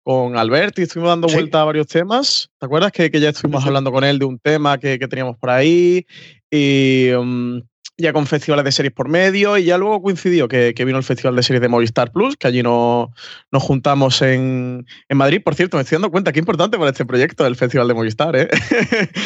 [0.03, 2.49] con Albert y estuvimos dando vuelta a varios temas?
[2.59, 5.37] ¿Te acuerdas que, que ya estuvimos hablando con él de un tema que, que teníamos
[5.37, 6.05] por ahí?
[6.49, 7.61] Y, um,
[7.97, 11.35] ya con festivales de series por medio y ya luego coincidió que, vino el Festival
[11.35, 13.11] de Series de Movistar Plus, que allí no,
[13.51, 15.41] nos juntamos en, Madrid.
[15.43, 18.35] Por cierto, me estoy dando cuenta qué importante para este proyecto el Festival de Movistar.
[18.35, 18.49] ¿eh?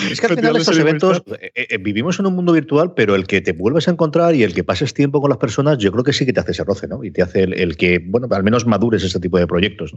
[0.09, 3.27] Es que al final estos eventos eh, eh, vivimos en un mundo virtual, pero el
[3.27, 6.05] que te vuelves a encontrar y el que pases tiempo con las personas, yo creo
[6.05, 7.03] que sí que te hace ese roce, ¿no?
[7.03, 9.93] Y te hace el, que, bueno, al menos madures este tipo de proyectos.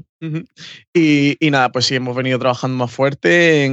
[0.93, 3.69] y, nada, pues sí, hemos venido trabajando más fuerte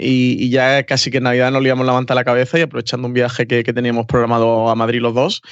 [0.00, 3.06] y, ya casi que en Navidad nos liamos la manta a la cabeza y aprovechando
[3.06, 5.42] un viaje que, que teníamos programado a Madrid los dos,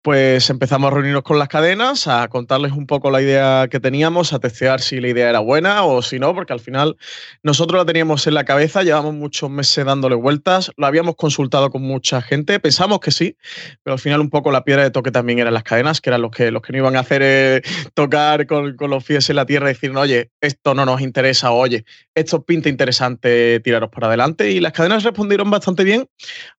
[0.00, 4.32] pues empezamos a reunirnos con las cadenas, a contarles un poco la idea que teníamos,
[4.32, 6.96] a testear si la idea era buena o si no, porque al final
[7.42, 11.82] nosotros la teníamos en la cabeza, llevamos muchos meses dándole vueltas, lo habíamos consultado con
[11.82, 13.36] mucha gente, pensamos que sí,
[13.82, 16.22] pero al final un poco la piedra de toque también eran las cadenas, que eran
[16.22, 17.62] los que, los que no iban a hacer eh,
[17.94, 21.50] tocar con, con, los pies en la tierra y decir, oye, esto no nos interesa,
[21.50, 24.52] oye, esto pinta interesante, tiraros para adelante.
[24.52, 26.06] Y las cadenas respondieron bastante bien,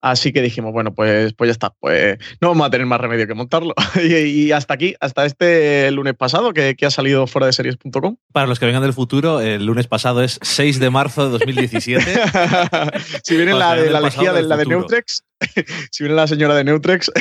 [0.01, 3.33] así que dijimos, bueno, pues, pues está, pues no vamos a tener más remedio que
[3.33, 3.73] montarlo.
[4.03, 8.17] y, hasta aquí, hasta este lunes pasado que, ha salido fuera de series.com.
[8.33, 12.03] Para los que vengan del futuro, el lunes pasado es 6 de marzo de 2017.
[13.23, 15.23] si viene la de la lejía de la de Neutrex,
[15.91, 17.11] si viene la señora de Neutrex.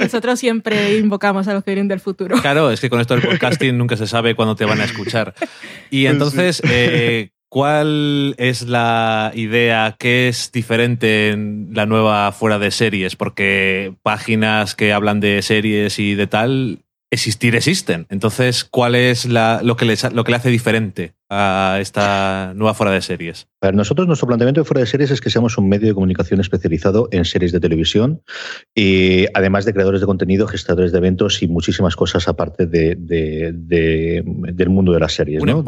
[0.00, 2.36] Nosotros siempre invocamos a los que vienen del futuro.
[2.40, 5.34] Claro, es que con esto del podcasting nunca se sabe cuándo te van a escuchar.
[5.90, 9.94] Y entonces, eh, ¿Cuál es la idea?
[9.98, 13.14] ¿Qué es diferente en la nueva fuera de series?
[13.16, 16.80] Porque páginas que hablan de series y de tal,
[17.10, 18.06] existir existen.
[18.10, 23.00] Entonces, ¿cuál es lo, que lo que le hace diferente a esta nueva fuera de
[23.00, 23.46] series?
[23.60, 26.40] Para nosotros, nuestro planteamiento de fuera de series es que seamos un medio de comunicación
[26.40, 28.22] especializado en series de televisión,
[28.74, 34.70] y además de creadores de contenido, gestadores de eventos y muchísimas cosas aparte de, del
[34.70, 35.42] mundo de las series.
[35.44, 35.64] ¿no?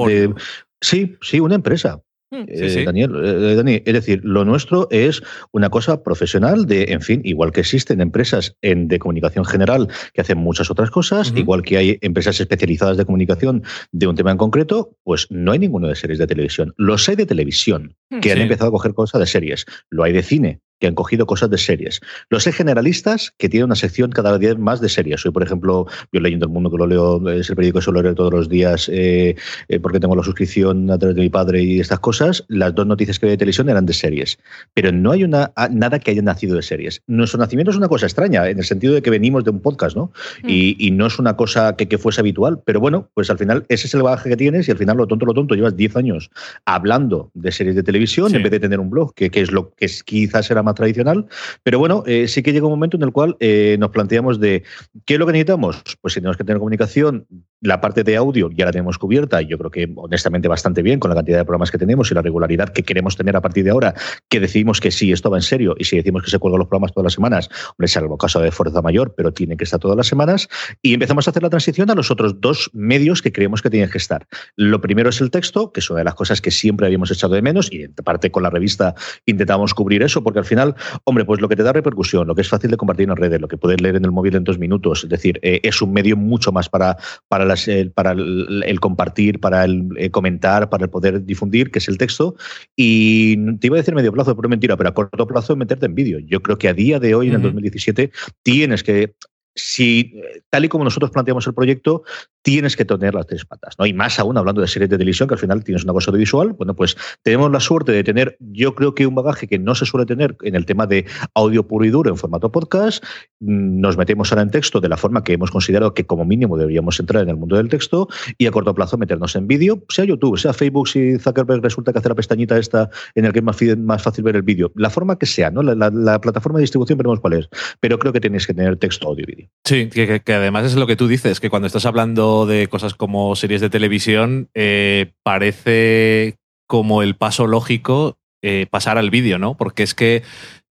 [0.80, 2.02] Sí, sí, una empresa.
[2.30, 7.00] Mm, eh, Daniel, eh, Dani, es decir, lo nuestro es una cosa profesional de, en
[7.00, 11.62] fin, igual que existen empresas en, de comunicación general que hacen muchas otras cosas, igual
[11.62, 13.62] que hay empresas especializadas de comunicación
[13.92, 16.74] de un tema en concreto, pues no hay ninguno de series de televisión.
[16.76, 19.64] Los hay de televisión, mm, que han empezado a coger cosas de series.
[19.88, 22.00] Lo hay de cine, que han cogido cosas de series.
[22.30, 25.20] Los he generalistas que tienen una sección cada día más de series.
[25.20, 28.02] Soy, por ejemplo, yo leyendo El Mundo, que lo leo, es el periódico que suelo
[28.02, 29.36] leer todos los días eh,
[29.68, 32.44] eh, porque tengo la suscripción a través de mi padre y estas cosas.
[32.48, 34.38] Las dos noticias que veo de televisión eran de series.
[34.74, 37.02] Pero no hay una, nada que haya nacido de series.
[37.06, 39.96] Nuestro nacimiento es una cosa extraña, en el sentido de que venimos de un podcast,
[39.96, 40.12] ¿no?
[40.42, 40.48] Hmm.
[40.48, 42.60] Y, no es una cosa que, que, fuese habitual.
[42.64, 45.06] Pero bueno, pues al final ese es el bagaje que tienes y al final lo
[45.06, 46.30] tonto, lo tonto, llevas 10 años
[46.64, 49.74] hablando de series de televisión en vez de tener un blog, que, que es lo
[49.74, 51.26] que quizás era más tradicional,
[51.62, 54.64] pero bueno, eh, sí que llega un momento en el cual eh, nos planteamos de
[55.04, 55.82] qué es lo que necesitamos.
[56.00, 57.26] Pues si tenemos que tener comunicación,
[57.60, 61.00] la parte de audio ya la tenemos cubierta, y yo creo que honestamente bastante bien
[61.00, 63.64] con la cantidad de programas que tenemos y la regularidad que queremos tener a partir
[63.64, 63.94] de ahora,
[64.28, 66.68] que decidimos que sí, esto va en serio, y si decimos que se cuelgan los
[66.68, 69.96] programas todas las semanas, hombre, salvo caso de fuerza mayor, pero tiene que estar todas
[69.96, 70.48] las semanas,
[70.82, 73.90] y empezamos a hacer la transición a los otros dos medios que creemos que tienen
[73.90, 74.26] que estar.
[74.56, 77.34] Lo primero es el texto, que es una de las cosas que siempre habíamos echado
[77.34, 78.94] de menos, y en parte con la revista
[79.26, 82.42] intentamos cubrir eso, porque al final Hombre, pues lo que te da repercusión, lo que
[82.42, 84.58] es fácil de compartir en redes, lo que puedes leer en el móvil en dos
[84.58, 86.96] minutos, es decir, eh, es un medio mucho más para,
[87.28, 91.78] para, las, el, para el, compartir, para el eh, comentar, para el poder difundir, que
[91.78, 92.36] es el texto.
[92.76, 95.94] Y te iba a decir medio plazo, pero mentira, pero a corto plazo meterte en
[95.94, 96.18] vídeo.
[96.20, 98.10] Yo creo que a día de hoy, en el 2017,
[98.42, 99.14] tienes que
[99.58, 100.14] si
[100.50, 102.04] tal y como nosotros planteamos el proyecto,
[102.48, 103.84] tienes que tener las tres patas, ¿no?
[103.84, 106.54] Y más aún hablando de series de televisión, que al final tienes una cosa audiovisual,
[106.54, 109.84] bueno, pues tenemos la suerte de tener, yo creo que un bagaje que no se
[109.84, 113.04] suele tener en el tema de audio puro y duro en formato podcast,
[113.38, 116.98] nos metemos ahora en texto de la forma que hemos considerado que como mínimo deberíamos
[116.98, 118.08] entrar en el mundo del texto
[118.38, 121.98] y a corto plazo meternos en vídeo, sea YouTube, sea Facebook, si Zuckerberg resulta que
[121.98, 125.18] hace la pestañita esta en el que es más, fácil ver el vídeo, la forma
[125.18, 125.62] que sea, ¿no?
[125.62, 129.24] La, plataforma de distribución veremos cuál es, pero creo que tenéis que tener texto, audio
[129.24, 129.48] y vídeo.
[129.66, 133.34] Sí, que además es lo que tú dices, que cuando estás hablando de cosas como
[133.36, 139.56] series de televisión, eh, parece como el paso lógico eh, pasar al vídeo, ¿no?
[139.56, 140.22] Porque es que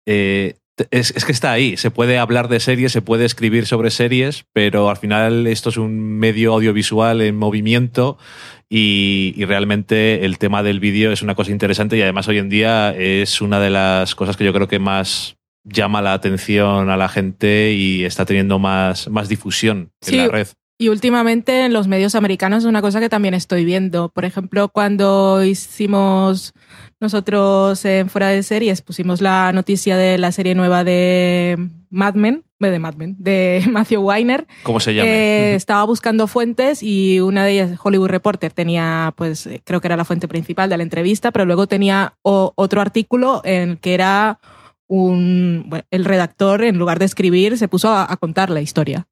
[0.07, 0.55] eh,
[0.91, 1.77] es, que está ahí.
[1.77, 5.77] Se puede hablar de series, se puede escribir sobre series, pero al final esto es
[5.77, 8.19] un medio audiovisual en movimiento
[8.69, 12.95] y, realmente el tema del vídeo es una cosa interesante y además hoy en día
[12.97, 17.09] es una de las cosas que yo creo que más llama la atención a la
[17.09, 20.49] gente y está teniendo más, más difusión en la red.
[20.79, 24.11] Y últimamente en los medios americanos es una cosa que también estoy viendo.
[24.11, 26.53] Por ejemplo, cuando hicimos
[27.01, 31.57] nosotros en Fuera de Series, pusimos la noticia de la serie nueva de
[31.89, 34.47] Mad Men, de Mad Men, de Matthew Weiner.
[34.65, 35.09] ¿Cómo se llama?
[35.09, 39.97] Eh, estaba buscando fuentes y una de ellas, Hollywood Reporter, tenía, pues creo que era
[39.97, 44.41] la fuente principal de la entrevista, pero luego tenía otro artículo en que era
[44.89, 49.07] un, el redactor, en lugar de escribir, se puso a, contar la historia.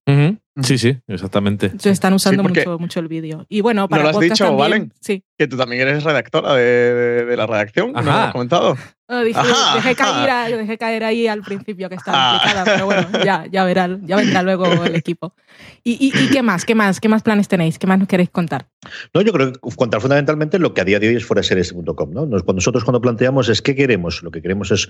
[0.62, 1.72] Sí, sí, exactamente.
[1.82, 3.44] están usando mucho, mucho el vídeo.
[3.48, 4.92] Y bueno, para ¿No lo has dicho, Valen?
[5.00, 5.24] Sí.
[5.36, 8.76] Que tú también eres redactora de, la redacción, ¿no lo has comentado?
[9.08, 14.16] dejé, caer, caer, ahí al principio que estaba implicada, pero bueno, ya, ya, verá, ya
[14.16, 15.34] vendrá luego el equipo.
[15.82, 16.64] ¿Y, qué más?
[16.64, 17.00] ¿Qué más?
[17.00, 17.78] ¿Qué más planes tenéis?
[17.78, 18.66] ¿Qué más nos queréis contar?
[19.12, 22.10] No, yo creo que contar fundamentalmente lo que a día de hoy es foraseries.com.
[22.12, 22.26] ¿no?
[22.26, 24.88] Nosotros cuando planteamos es qué queremos, lo que queremos es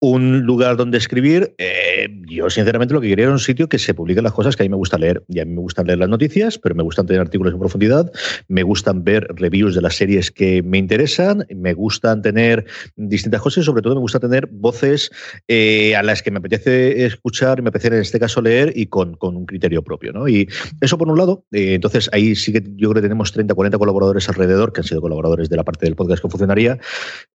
[0.00, 1.54] un lugar donde escribir.
[1.58, 4.62] Eh, yo sinceramente lo que quería era un sitio que se publiquen las cosas que
[4.62, 5.24] a mí me gusta leer.
[5.28, 8.12] Y a mí me gustan leer las noticias, pero me gustan tener artículos en profundidad,
[8.48, 13.62] me gustan ver reviews de las series que me interesan, me gustan tener distintas cosas
[13.62, 15.10] y sobre todo me gusta tener voces
[15.48, 19.16] eh, a las que me apetece escuchar, me apetece en este caso leer y con,
[19.20, 20.12] un criterio propio.
[20.12, 20.28] ¿no?
[20.28, 20.48] Y
[20.80, 23.78] eso por un lado, eh, entonces ahí sí que yo creo que tenemos 30, 40
[23.78, 26.78] colaboradores alrededor que han sido colaboradores de la parte del podcast que funcionaría.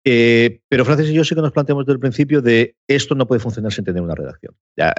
[0.03, 3.27] Eh, pero Francis y yo sí que nos planteamos desde el principio de esto no
[3.27, 4.55] puede funcionar sin tener una redacción.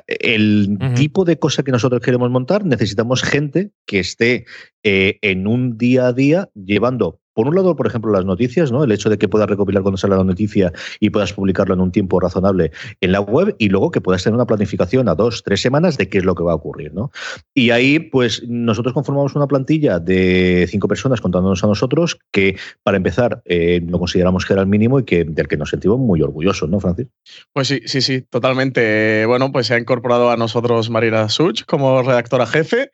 [0.06, 4.46] el tipo de cosa que nosotros queremos montar necesitamos gente que esté
[4.84, 8.84] en un día a día llevando por un lado, por ejemplo, las noticias, ¿no?
[8.84, 11.92] El hecho de que puedas recopilar cuando sale la noticia y puedas publicarlo en un
[11.92, 15.60] tiempo razonable en la web y luego que puedas tener una planificación a dos, tres
[15.60, 17.10] semanas de qué es lo que va a ocurrir, ¿no?
[17.54, 22.96] Y ahí, pues, nosotros conformamos una plantilla de cinco personas contándonos a nosotros que, para
[22.96, 26.22] empezar, eh, lo consideramos que era el mínimo y que del que nos sentimos muy
[26.22, 27.08] orgullosos, ¿no, Francis?
[27.52, 29.24] Pues sí, sí, sí, totalmente.
[29.26, 32.90] Bueno, pues se ha incorporado a nosotros Marina Such como redactora jefe,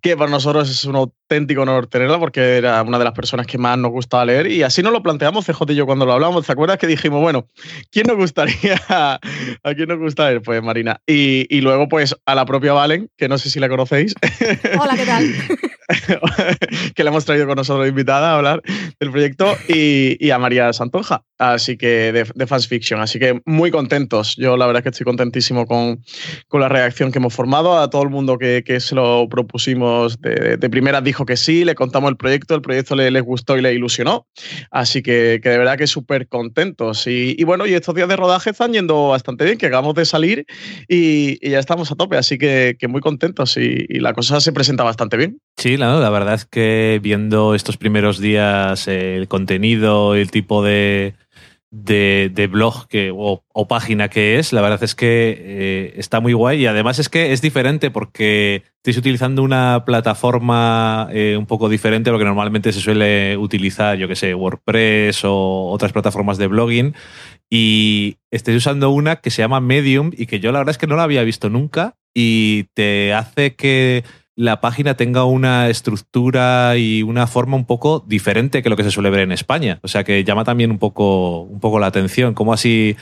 [0.00, 3.58] que para nosotros es un auténtico honor tenerla porque era una de las personas que
[3.58, 6.46] más nos gustaba leer y así nos lo planteamos CJ y yo cuando lo hablamos.
[6.46, 7.46] ¿Te acuerdas que dijimos, bueno,
[7.90, 8.80] ¿quién nos gustaría?
[8.88, 10.42] ¿A quién nos gusta leer?
[10.42, 11.00] Pues Marina.
[11.06, 14.14] Y, y luego pues a la propia Valen, que no sé si la conocéis.
[14.80, 15.24] Hola, ¿qué tal?
[16.94, 18.62] que la hemos traído con nosotros invitada a hablar
[18.98, 23.00] del proyecto y, y a María Santonja, así que de, de, Fans Fiction.
[23.00, 24.36] Así que muy contentos.
[24.36, 26.02] Yo la verdad es que estoy contentísimo con,
[26.48, 27.78] con la reacción que hemos formado.
[27.78, 31.64] A todo el mundo que, que se lo propusimos de, de, primera dijo que sí,
[31.64, 34.26] le contamos el proyecto, el proyecto le, les gustó y le ilusionó.
[34.70, 37.06] Así que, que de verdad que súper contentos.
[37.06, 40.04] Y, y, bueno, y estos días de rodaje están yendo bastante bien, que acabamos de
[40.04, 40.46] salir
[40.88, 42.16] y, y ya estamos a tope.
[42.16, 45.38] Así que, que muy contentos y, y la cosa se presenta bastante bien.
[45.56, 51.14] Sí, la, la verdad es que viendo estos primeros días el contenido, el tipo de,
[51.84, 56.62] de, blog que, o, página que es, la verdad es que eh, está muy guay.
[56.62, 62.10] Y además es que es diferente porque estáis utilizando una plataforma eh, un poco diferente
[62.10, 66.46] a lo que normalmente se suele utilizar, yo que sé, WordPress o otras plataformas de
[66.46, 66.94] blogging.
[67.50, 70.86] Y estáis usando una que se llama Medium y que yo la verdad es que
[70.86, 74.02] no la había visto nunca y te hace que
[74.36, 78.90] la página tenga una estructura y una forma un poco diferente que lo que se
[78.90, 79.80] suele ver en España.
[79.82, 82.34] O sea que llama también un poco, un poco la atención.
[82.34, 82.96] ¿Cómo así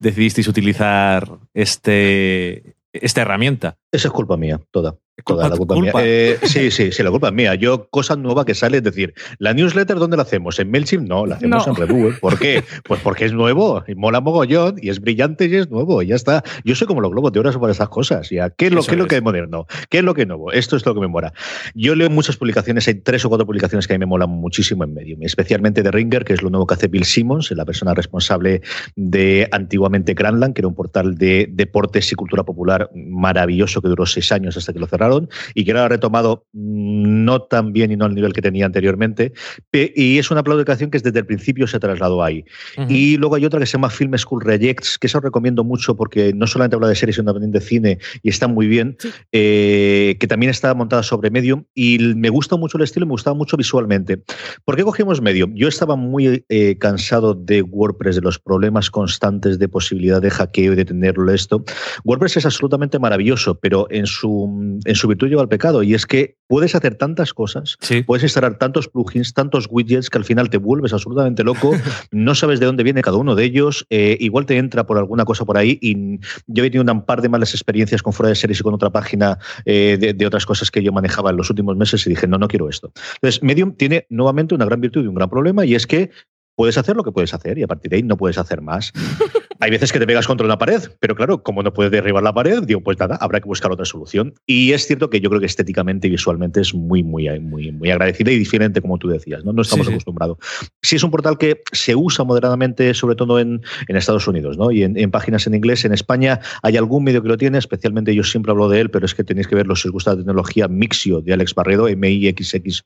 [0.00, 3.76] decidisteis utilizar este, esta herramienta?
[3.92, 4.96] Esa es culpa mía, toda.
[5.24, 5.92] Toda la culpa, mía.
[6.00, 7.54] Eh, sí, sí, sí, la culpa es mía.
[7.54, 10.58] Yo, cosa nueva que sale, es decir, ¿la newsletter dónde la hacemos?
[10.58, 11.08] ¿En MailChimp?
[11.08, 12.18] No, la hacemos en Redbubble.
[12.20, 12.62] ¿Por qué?
[12.84, 16.14] Pues porque es nuevo, y mola mogollón, y es brillante y es nuevo, y ya
[16.14, 16.42] está.
[16.64, 18.28] Yo soy como los globos de horas sobre esas cosas.
[18.30, 18.50] ¿ya?
[18.50, 19.66] ¿Qué es lo, ¿qué es lo que es moderno?
[19.88, 20.52] ¿Qué es lo que es nuevo?
[20.52, 21.32] Esto es lo que me mola.
[21.74, 24.84] Yo leo muchas publicaciones, hay tres o cuatro publicaciones que a mí me molan muchísimo
[24.84, 27.94] en Medium, especialmente de Ringer, que es lo nuevo que hace Bill Simmons, la persona
[27.94, 28.62] responsable
[28.96, 34.06] de antiguamente Grandland, que era un portal de deportes y cultura popular maravilloso que duró
[34.06, 35.11] seis años hasta que lo cerraron,
[35.54, 39.32] y que era retomado mm, no tan bien y no al nivel que tenía anteriormente.
[39.72, 42.44] Y es una publicación que desde el principio se trasladó ahí.
[42.88, 46.32] Y luego hay otra que se llama Film School Rejects, que eso recomiendo mucho porque
[46.34, 48.96] no solamente habla de series, sino también de cine y está muy bien,
[49.32, 53.12] eh, que también está montada sobre Medium y me gusta mucho el estilo y me
[53.12, 54.22] gustaba mucho visualmente.
[54.64, 55.54] ¿Por qué cogimos Medium?
[55.54, 60.72] Yo estaba muy eh, cansado de WordPress, de los problemas constantes de posibilidad de hackeo
[60.72, 61.64] y de tenerlo esto.
[62.04, 66.06] WordPress es absolutamente maravilloso, pero en su, en su virtud lleva el pecado, y es
[66.06, 70.58] que puedes hacer tantas cosas, puedes instalar tantos plugins, tantos widgets, que al final te
[70.58, 71.72] vuelves absolutamente loco,
[72.10, 75.24] no sabes de dónde viene cada uno de ellos, eh, igual te entra por alguna
[75.24, 78.34] cosa por ahí, y yo he tenido un par de malas experiencias con fuera de
[78.34, 81.76] series y con otra página eh, de, otras cosas que yo manejaba en los últimos
[81.76, 82.92] meses y dije, no, no quiero esto.
[83.14, 86.10] Entonces, Medium tiene nuevamente una gran virtud y un gran problema, y es que
[86.54, 88.92] puedes hacer lo que puedes hacer y a partir de ahí no puedes hacer más.
[89.62, 92.34] Hay veces que te pegas contra una pared, pero claro, como no puedes derribar la
[92.34, 94.34] pared, digo, pues nada, habrá que buscar otra solución.
[94.44, 97.88] Y es cierto que yo creo que estéticamente y visualmente es muy, muy, muy, muy
[97.92, 99.52] agradecida y diferente, como tú decías, ¿no?
[99.52, 100.38] No estamos acostumbrados.
[100.82, 100.96] Sí.
[100.96, 104.72] es un portal que se usa moderadamente, sobre todo en, en Estados Unidos, ¿no?
[104.72, 105.84] Y en, páginas en inglés.
[105.84, 109.06] En España hay algún medio que lo tiene, especialmente yo siempre hablo de él, pero
[109.06, 112.78] es que tenéis que verlo si os gusta la tecnología Mixio de Alex Barredo, mixx.io.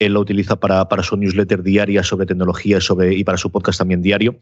[0.00, 3.78] Él lo utiliza para, para su newsletter diaria sobre tecnología sobre, y para su podcast
[3.78, 4.38] también diario.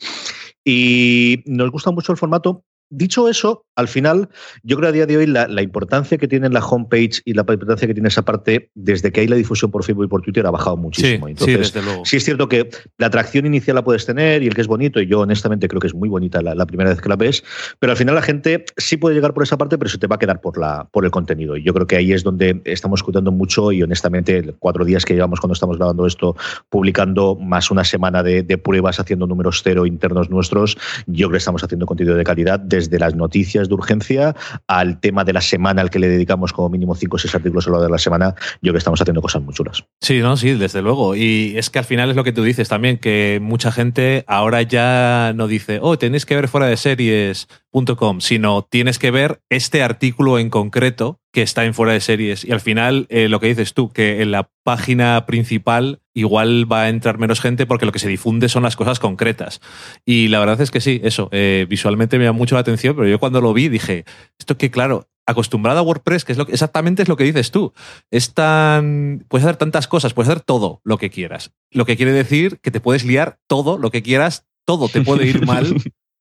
[0.64, 4.28] Y nos gusta mucho el formato Dicho eso, al final,
[4.62, 7.86] yo creo a día de hoy la, importancia que tiene la homepage y la importancia
[7.86, 10.50] que tiene esa parte, desde que hay la difusión por Facebook y por Twitter, ha
[10.50, 11.26] bajado muchísimo.
[11.26, 14.54] Sí, Entonces, sí, sí es cierto que la atracción inicial la puedes tener y el
[14.54, 17.08] que es bonito, y yo honestamente creo que es muy bonita la, primera vez que
[17.08, 17.44] la ves,
[17.78, 20.16] pero al final la gente sí puede llegar por esa parte, pero se te va
[20.16, 21.56] a quedar por, la, por el contenido.
[21.56, 25.14] Y yo creo que ahí es donde estamos escuchando mucho y honestamente, cuatro días que
[25.14, 26.36] llevamos cuando estamos grabando esto,
[26.68, 30.76] publicando más una semana de, de pruebas, haciendo números cero internos nuestros,
[31.06, 35.24] yo creo que estamos haciendo contenido de calidad desde las noticias de urgencia al tema
[35.24, 37.82] de la semana al que le dedicamos como mínimo cinco o seis artículos a lo
[37.82, 39.84] de la semana, yo que estamos haciendo cosas muy chulas.
[40.00, 41.16] Sí, no, sí, desde luego.
[41.16, 44.62] Y es que al final es lo que tú dices también, que mucha gente ahora
[44.62, 49.82] ya no dice, oh, tenéis que ver fuera de series.com, sino tienes que ver este
[49.82, 52.44] artículo en concreto que está en fuera de series.
[52.44, 56.82] Y al final, eh, lo que dices tú, que en la página principal igual va
[56.82, 59.60] a entrar menos gente porque lo que se difunde son las cosas concretas.
[60.04, 63.06] Y la verdad es que sí, eso, eh, visualmente me da mucho la atención, pero
[63.06, 64.04] yo cuando lo vi dije,
[64.36, 67.52] esto que claro, acostumbrado a WordPress, que es lo que, exactamente es lo que dices
[67.52, 67.72] tú.
[68.10, 71.52] Es tan, puedes hacer tantas cosas, puedes hacer todo lo que quieras.
[71.70, 75.24] Lo que quiere decir que te puedes liar todo lo que quieras, todo te puede
[75.28, 75.72] ir mal.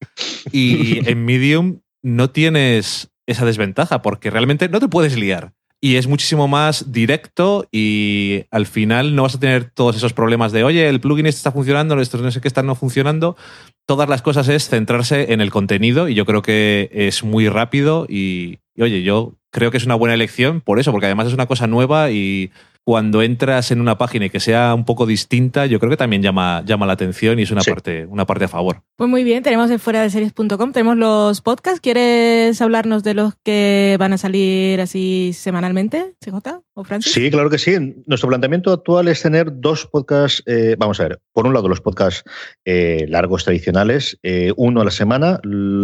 [0.51, 5.53] y en Medium no tienes esa desventaja, porque realmente no te puedes liar.
[5.79, 10.51] Y es muchísimo más directo y al final no vas a tener todos esos problemas
[10.51, 13.37] de, oye, el plugin este está funcionando, esto no sé qué está no funcionando.
[13.85, 18.07] Todas las cosas es centrarse en el contenido y yo creo que es muy rápido
[18.09, 21.33] y, y oye, yo creo que es una buena elección por eso, porque además es
[21.33, 22.51] una cosa nueva y
[22.83, 26.21] cuando entras en una página y que sea un poco distinta, yo creo que también
[26.21, 28.81] llama, llama la atención y es una, parte, una parte a favor.
[28.97, 31.79] Pues muy bien, tenemos en fuera de series.com, tenemos los podcasts.
[31.79, 37.13] ¿Quieres hablarnos de los que van a salir así semanalmente, CJ o Francis?
[37.13, 37.77] Sí, claro que sí.
[38.07, 41.79] Nuestro planteamiento actual es tener dos podcasts, eh, vamos a ver, por un lado los
[41.79, 42.23] podcasts
[42.65, 45.39] eh, largos tradicionales, eh, uno a la semana.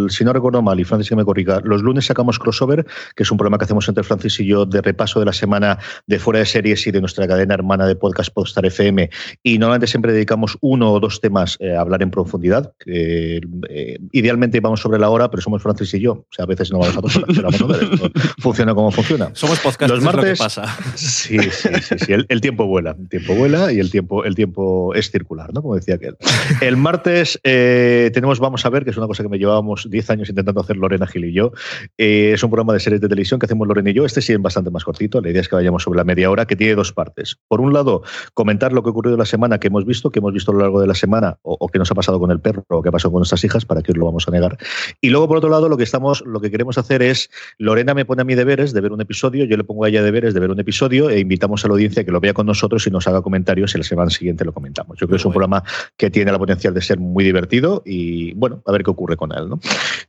[0.10, 2.84] Si no recuerdo mal, y Francis que me corrija, los lunes sacamos Crossover,
[3.16, 5.78] que es un programa que hacemos entre Francis y yo de repaso de la semana
[6.08, 9.08] de fuera de series y de nuestra cadena hermana de podcast Podstar FM
[9.44, 12.74] y normalmente siempre dedicamos uno o dos temas eh, a hablar en profundidad.
[13.70, 16.14] Eh, idealmente vamos sobre la hora, pero somos Francis y yo.
[16.14, 19.30] O sea, a veces no vamos a dos pero vamos a ver, funciona como funciona.
[19.34, 20.78] Somos podcast, Los martes, es lo que pasa.
[20.96, 22.14] Sí, sí, sí, sí.
[22.28, 25.62] El, tiempo vuela, el tiempo vuela y el tiempo, el tiempo es circular, ¿no?
[25.62, 26.18] Como decía aquel.
[26.62, 30.10] El martes eh, tenemos Vamos a ver, que es una cosa que me llevábamos 10
[30.10, 31.52] años intentando hacer Lorena Gil y yo.
[31.98, 34.06] es un programa de series de televisión que hacemos Lorena y yo.
[34.06, 35.22] Este sí es bastante más cortito.
[35.22, 37.38] La idea es que vayamos sobre la media hora, que tiene dos partes.
[37.48, 40.34] Por un lado, comentar lo que ha ocurrido la semana que hemos visto, que hemos
[40.34, 42.64] visto a lo largo de la semana, o, que nos ha pasado con el perro,
[42.68, 44.58] o que pasado con nuestras hijas, para que os lo vamos a negar.
[45.02, 48.06] Y luego, por otro lado, lo que estamos, lo que queremos hacer es, Lorena me
[48.06, 50.40] pone a mí deberes de ver un episodio, yo le pongo a ella deberes de
[50.40, 53.08] ver un episodio e invitamos a la audiencia que lo vea con nosotros y nos
[53.08, 54.98] haga comentarios y la semana siguiente lo comentamos.
[55.00, 55.64] Yo creo que es un programa
[55.98, 59.32] que tiene la potencial de ser muy divertido y, bueno, a ver qué ocurre con
[59.32, 59.50] él.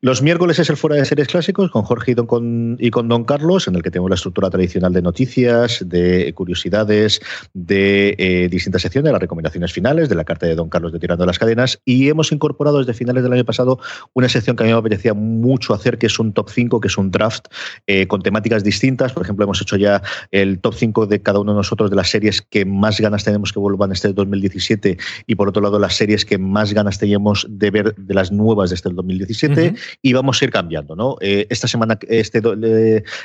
[0.00, 3.24] Los miércoles es el Fuera de Series Clásicos con Jorge y, con, y con Don
[3.24, 7.20] Carlos, en el que tenemos la estructura tradicional de noticias, de curiosidades,
[7.52, 11.26] de eh, distintas secciones, las recomendaciones finales, de la carta de Don Carlos de Tirando
[11.26, 13.78] las Cadenas, y hemos incorporado desde finales del año pasado
[14.12, 16.88] una sección que a mí me apetecía mucho hacer, que es un top 5, que
[16.88, 17.46] es un draft
[17.86, 19.12] eh, con temáticas distintas.
[19.12, 22.10] Por ejemplo, hemos hecho ya el top 5 de cada uno de nosotros de las
[22.10, 26.24] series que más ganas tenemos que vuelvan este 2017 y por otro lado las series
[26.24, 30.44] que más ganas teníamos de ver de las nuevas de este 2017 y vamos a
[30.44, 30.96] ir cambiando.
[30.96, 31.16] ¿no?
[31.20, 32.42] Eh, esta, semana, este,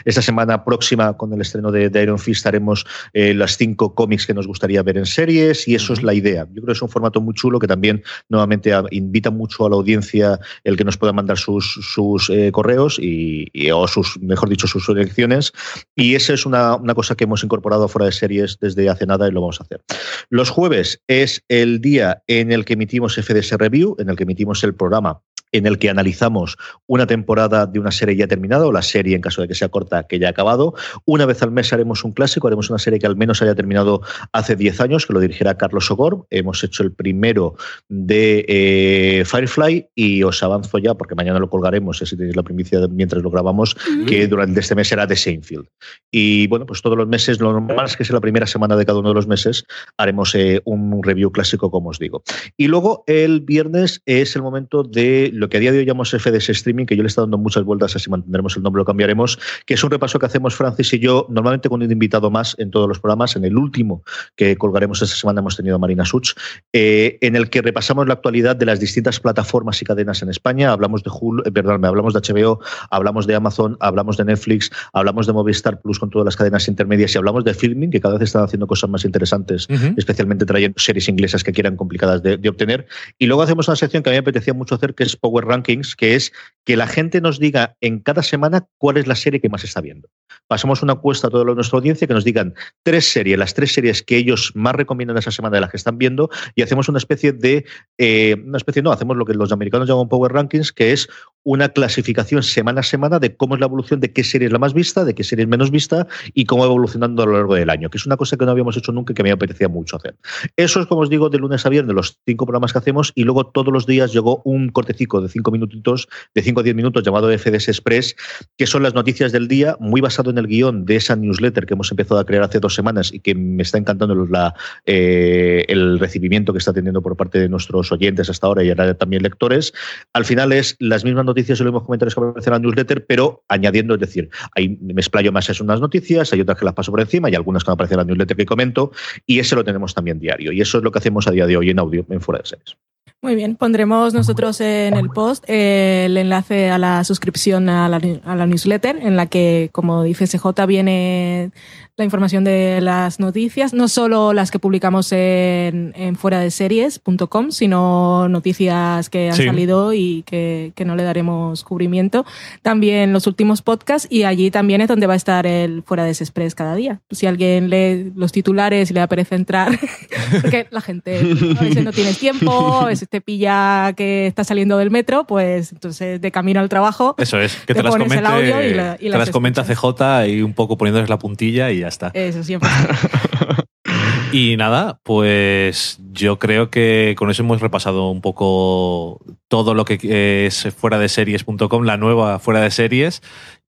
[0.05, 4.47] esta semana próxima con el estreno de, Iron Fist haremos las cinco cómics que nos
[4.47, 6.45] gustaría ver en series y eso es la idea.
[6.53, 9.77] Yo creo que es un formato muy chulo que también nuevamente invita mucho a la
[9.77, 14.67] audiencia el que nos pueda mandar sus, sus eh, correos y, o sus, mejor dicho,
[14.67, 15.53] sus elecciones.
[15.95, 19.27] Y esa es una, una cosa que hemos incorporado fuera de series desde hace nada
[19.27, 19.81] y lo vamos a hacer.
[20.29, 24.63] Los jueves es el día en el que emitimos FDS Review, en el que emitimos
[24.63, 25.21] el programa
[25.51, 29.21] en el que analizamos una temporada de una serie ya terminada o la serie, en
[29.21, 30.73] caso de que sea corta, que ya ha acabado.
[31.05, 34.01] Una vez al mes haremos un clásico, haremos una serie que al menos haya terminado
[34.31, 36.25] hace 10 años, que lo dirigirá Carlos Sogor.
[36.29, 37.55] Hemos hecho el primero
[37.87, 42.79] de eh, Firefly y os avanzo ya, porque mañana lo colgaremos, si tenéis la primicia
[42.87, 43.75] mientras lo grabamos,
[44.07, 45.65] que durante este mes será de Seinfeld.
[46.11, 48.85] Y bueno, pues todos los meses, lo normal es que sea la primera semana de
[48.85, 49.65] cada uno de los meses,
[49.97, 52.23] haremos eh, un review clásico, como os digo.
[52.57, 56.11] Y luego el viernes es el momento de lo que a día de hoy llamamos
[56.11, 59.39] FDS Streaming, que yo le estado dando muchas vueltas, así mantendremos el nombre, lo cambiaremos,
[59.65, 62.71] que es un repaso que hacemos Francis y yo, normalmente con un invitado más en
[62.71, 63.37] todos los programas.
[63.37, 64.03] En el último
[64.35, 66.31] que colgaremos esta semana hemos tenido a Marina Such,
[66.73, 70.73] eh, en el que repasamos la actualidad de las distintas plataformas y cadenas en España.
[70.73, 72.59] Hablamos de Hulu, eh, perdón, hablamos de HBO,
[72.89, 77.15] hablamos de Amazon, hablamos de Netflix, hablamos de Movistar Plus con todas las cadenas intermedias
[77.15, 81.07] y hablamos de filming, que cada vez están haciendo cosas más interesantes, especialmente trayendo series
[81.07, 82.87] inglesas que quieran complicadas de, de obtener.
[83.17, 85.45] Y luego hacemos una sección que a mí me apetecía mucho hacer, que es Power
[85.45, 86.33] Rankings, que es
[86.65, 89.81] que la gente nos diga en cada semana cuál es la serie que más está
[89.81, 90.09] viendo.
[90.47, 92.53] Pasamos una encuesta a toda nuestra audiencia que nos digan
[92.83, 95.97] tres series, las tres series que ellos más recomiendan esa semana de las que están
[95.97, 97.65] viendo, y hacemos una especie de,
[97.97, 101.07] eh, una especie, no, hacemos lo que los americanos llaman Power Rankings, que es
[101.49, 104.59] una clasificación semana a semana de cómo es la evolución de qué serie es la
[104.59, 107.55] más vista, de qué serie es menos vista y cómo va evolucionando a lo largo
[107.55, 109.67] del año, que es una cosa que no habíamos hecho nunca y que me apetecía
[109.67, 110.15] mucho hacer.
[110.57, 113.23] Eso es, como os digo, de lunes a viernes, los cinco programas que hacemos, y
[113.23, 117.01] luego todos los días llegó un cortecico de cinco minutitos, de cinco a diez minutos,
[117.01, 118.15] llamado FDS Express,
[118.55, 121.73] que son las noticias del día, muy basado en el guion de esa newsletter que
[121.73, 124.53] hemos empezado a crear hace dos semanas y que me está encantando la,
[124.85, 128.93] eh, el recibimiento que está teniendo por parte de nuestros oyentes hasta ahora y ahora
[128.93, 129.73] también lectores.
[130.13, 133.93] Al final es las mismas noticias y los mismos que en la newsletter, pero añadiendo,
[133.93, 136.99] es decir, ahí me explayo más en unas noticias, hay otras que las paso por
[137.01, 138.91] encima y algunas que me aparecen en la newsletter que comento,
[139.25, 140.51] y ese lo tenemos también diario.
[140.51, 142.47] Y eso es lo que hacemos a día de hoy en audio en Fuera de
[142.47, 142.77] Series.
[143.21, 148.35] Muy bien, pondremos nosotros en el post el enlace a la suscripción a la, a
[148.37, 151.51] la, newsletter, en la que, como dice CJ, viene
[151.99, 157.51] la información de las noticias, no solo las que publicamos en, en fuera de series.com,
[157.51, 159.45] sino noticias que han sí.
[159.45, 162.25] salido y que, que, no le daremos cubrimiento.
[162.61, 166.11] También los últimos podcasts y allí también es donde va a estar el fuera de
[166.11, 167.01] Express cada día.
[167.11, 169.77] Si alguien lee los titulares y le da pereza entrar,
[170.41, 174.77] porque la gente a veces no tiene tiempo, a veces te pilla que está saliendo
[174.77, 177.15] del metro, pues entonces de camino al trabajo.
[177.17, 179.29] Eso es, que te, te las comente, el audio y, la, y te las, las
[179.31, 182.11] comenta CJ y un poco poniéndoles la puntilla y ya está.
[182.13, 182.69] Eso siempre.
[184.31, 190.45] y nada, pues yo creo que con eso hemos repasado un poco todo lo que
[190.45, 193.21] es fuera de series.com, la nueva fuera de series.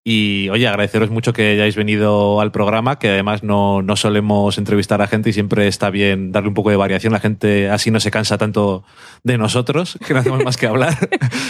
[0.03, 4.99] Y oye, agradeceros mucho que hayáis venido al programa, que además no, no, solemos entrevistar
[5.01, 7.13] a gente y siempre está bien darle un poco de variación.
[7.13, 8.83] La gente así no se cansa tanto
[9.23, 10.97] de nosotros, que no hacemos más que hablar.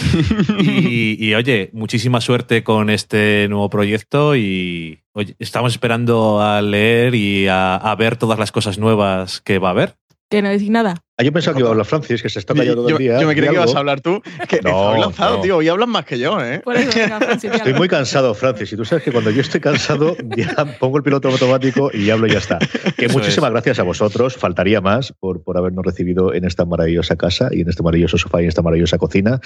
[0.58, 7.14] y, y, oye, muchísima suerte con este nuevo proyecto y oye, estamos esperando a leer
[7.14, 9.96] y a, a ver todas las cosas nuevas que va a haber.
[10.28, 11.02] Que no decís nada.
[11.18, 13.20] Ah, yo pensaba que iba a hablar Francis, que se está callando todo el día.
[13.20, 14.22] Yo me creí que ibas a hablar tú.
[14.48, 15.42] Que no, lanzado, no.
[15.42, 15.58] tío.
[15.58, 16.60] Hoy hablan más que yo, ¿eh?
[16.60, 18.72] Por eso, venga, Francis, estoy muy cansado, Francis.
[18.72, 22.28] Y tú sabes que cuando yo estoy cansado, ya pongo el piloto automático y hablo
[22.28, 22.58] y ya está.
[22.96, 23.52] Que eso muchísimas es.
[23.52, 24.36] gracias a vosotros.
[24.38, 28.40] Faltaría más por, por habernos recibido en esta maravillosa casa y en este maravilloso sofá
[28.40, 29.38] y en esta maravillosa cocina.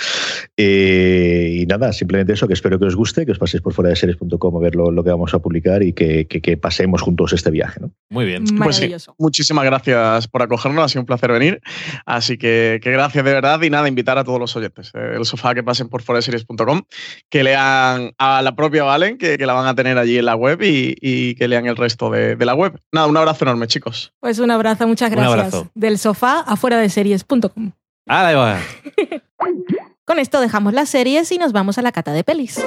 [0.57, 3.91] Eh, y nada, simplemente eso, que espero que os guste, que os paséis por fuera
[3.91, 7.03] de series.com a ver lo, lo, que vamos a publicar y que, que, que, pasemos
[7.03, 7.81] juntos este viaje.
[7.81, 7.91] ¿no?
[8.09, 8.45] Muy bien.
[8.63, 10.85] Pues sí, muchísimas gracias por acogernos.
[10.85, 11.56] Ha sido un placer venir.
[12.07, 15.25] Así que, que, gracias de verdad y nada, invitar a todos los oyentes, eh, el
[15.25, 16.83] sofá que pasen por foreseries.com,
[17.29, 20.37] que lean a la propia Valen, que, que, la van a tener allí en la
[20.37, 22.81] web y, y que lean el resto de, de, la web.
[22.93, 24.13] Nada, un abrazo enorme, chicos.
[24.21, 25.33] Pues un abrazo, muchas gracias.
[25.33, 25.71] Abrazo.
[25.75, 27.73] Del sofá a fuera de series.com.
[28.09, 28.61] Ah, va.
[30.05, 32.63] Con esto dejamos las series y nos vamos a la cata de pelis.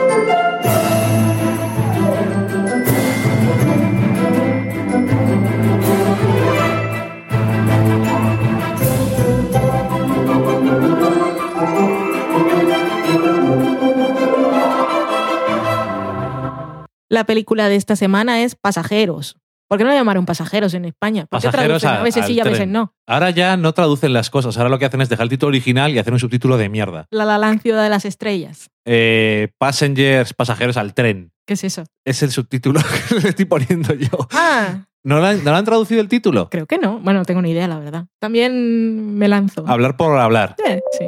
[17.09, 19.35] La película de esta semana es Pasajeros.
[19.67, 21.27] ¿Por qué no la llamaron pasajeros en España?
[21.27, 22.93] ¿Por pasajeros a, a, veces sí y a veces no?
[23.07, 24.57] Ahora ya no traducen las cosas.
[24.57, 27.05] Ahora lo que hacen es dejar el título original y hacer un subtítulo de mierda.
[27.11, 28.69] La La Land Ciudad de las Estrellas.
[28.85, 31.31] Eh, passengers, pasajeros al tren.
[31.45, 31.83] ¿Qué es eso?
[32.03, 32.79] Es el subtítulo
[33.09, 34.27] que le estoy poniendo yo.
[34.31, 34.85] Ah.
[35.03, 36.49] ¿No lo, han, ¿No lo han traducido el título?
[36.49, 36.99] Creo que no.
[36.99, 38.05] Bueno, no tengo ni idea, la verdad.
[38.19, 39.65] También me lanzo.
[39.67, 40.55] Hablar por hablar.
[40.67, 41.07] Eh, sí.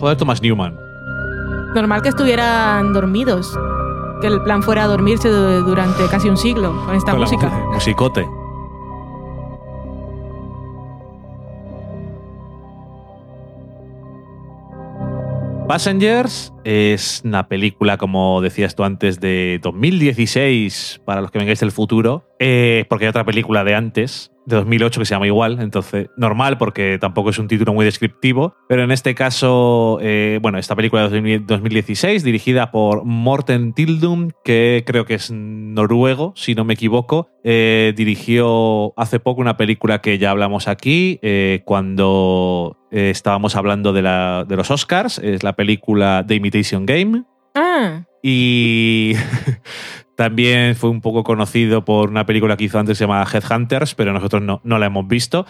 [0.00, 0.78] Joder, Thomas Newman.
[1.74, 3.56] Normal que estuvieran dormidos.
[4.22, 7.48] Que el plan fuera dormirse durante casi un siglo con esta música.
[7.72, 8.26] musicote.
[15.68, 21.70] Passengers es una película, como decías tú antes, de 2016, para los que vengáis del
[21.70, 26.08] futuro, eh, porque hay otra película de antes, de 2008 que se llama igual, entonces
[26.16, 30.76] normal porque tampoco es un título muy descriptivo, pero en este caso, eh, bueno, esta
[30.76, 36.74] película de 2016 dirigida por Morten Tildum, que creo que es noruego, si no me
[36.74, 43.92] equivoco, eh, dirigió hace poco una película que ya hablamos aquí, eh, cuando estábamos hablando
[43.92, 47.22] de, la, de los Oscars, es la película The Imitation Game.
[47.54, 48.04] Ah.
[48.22, 49.14] Y
[50.20, 54.12] También fue un poco conocido por una película que hizo antes se llama Headhunters, pero
[54.12, 55.46] nosotros no, la hemos visto.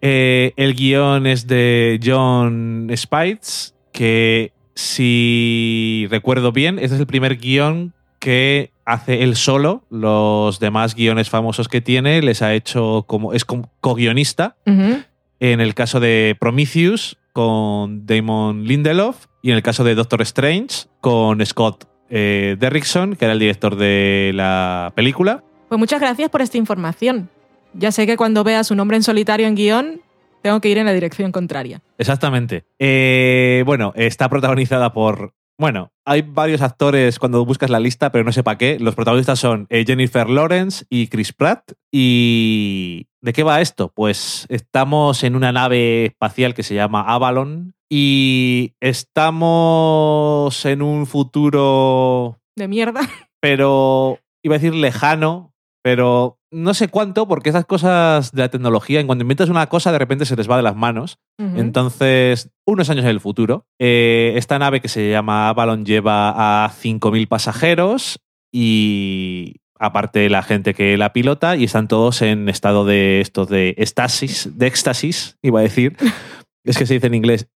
[0.00, 7.36] Eh, el guion es de John Spites, que si recuerdo bien, este es el primer
[7.36, 9.84] guion que hace él solo.
[9.90, 13.32] Los demás guiones famosos que tiene les ha hecho como.
[13.32, 14.56] es co-guionista.
[14.66, 19.26] En el caso de Prometheus, con Damon Lindelof.
[19.40, 23.76] Y en el caso de Doctor Strange, con Scott eh, Derrickson, que era el director
[23.76, 25.42] de la película.
[25.68, 27.28] Pues muchas gracias por esta información.
[27.72, 30.00] Ya sé que cuando vea su nombre en solitario en guion,
[30.42, 31.82] tengo que ir en la dirección contraria.
[31.98, 32.64] Exactamente.
[32.78, 35.32] Eh, bueno, está protagonizada por.
[35.60, 38.78] Bueno, hay varios actores cuando buscas la lista, pero no sé para qué.
[38.80, 41.72] Los protagonistas son eh, Jennifer Lawrence y Chris Pratt.
[41.92, 43.92] ¿Y de qué va esto?
[43.94, 52.38] Pues estamos en una nave espacial que se llama Avalon, y estamos en un futuro...
[52.56, 53.02] De mierda.
[53.42, 55.52] Pero, iba a decir lejano,
[55.82, 59.92] pero no sé cuánto, porque esas cosas de la tecnología, en cuanto inventas una cosa,
[59.92, 61.18] de repente se les va de las manos.
[61.38, 66.70] Entonces, unos años en el futuro, eh, esta nave que se llama Avalon lleva a
[66.70, 68.20] 5.000 pasajeros
[68.52, 73.74] y aparte la gente que la pilota y están todos en estado de estos de
[73.78, 75.96] estasis, de éxtasis, iba a decir,
[76.64, 77.48] es que se dice en inglés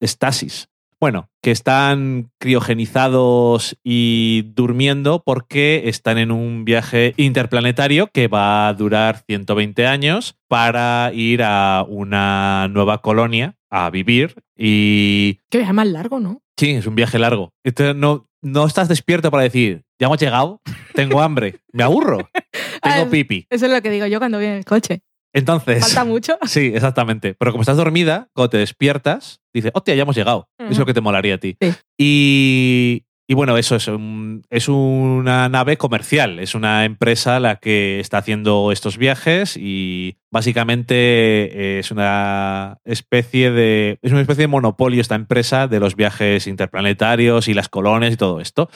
[0.00, 0.68] estasis.
[1.02, 8.74] Bueno, que están criogenizados y durmiendo porque están en un viaje interplanetario que va a
[8.74, 15.40] durar 120 años para ir a una nueva colonia a vivir y...
[15.50, 16.40] Qué viaje más largo, ¿no?
[16.56, 17.52] Sí, es un viaje largo.
[17.64, 20.60] Entonces, no, no estás despierto para decir, ya hemos llegado,
[20.94, 22.30] tengo hambre, me aburro,
[22.80, 23.48] tengo pipi.
[23.50, 25.02] Eso es lo que digo yo cuando voy en el coche.
[25.32, 25.80] Entonces.
[25.80, 26.38] ¿Falta mucho?
[26.46, 27.34] Sí, exactamente.
[27.34, 30.48] Pero como estás dormida, cuando te despiertas, dices, hostia, ya hemos llegado.
[30.58, 31.56] Eso es lo que te molaría a ti.
[31.98, 33.90] Y, y, bueno, eso es,
[34.50, 36.38] es una nave comercial.
[36.38, 43.98] Es una empresa la que está haciendo estos viajes y básicamente es una especie de.
[44.02, 48.16] Es una especie de monopolio esta empresa de los viajes interplanetarios y las colonias y
[48.16, 48.70] todo esto.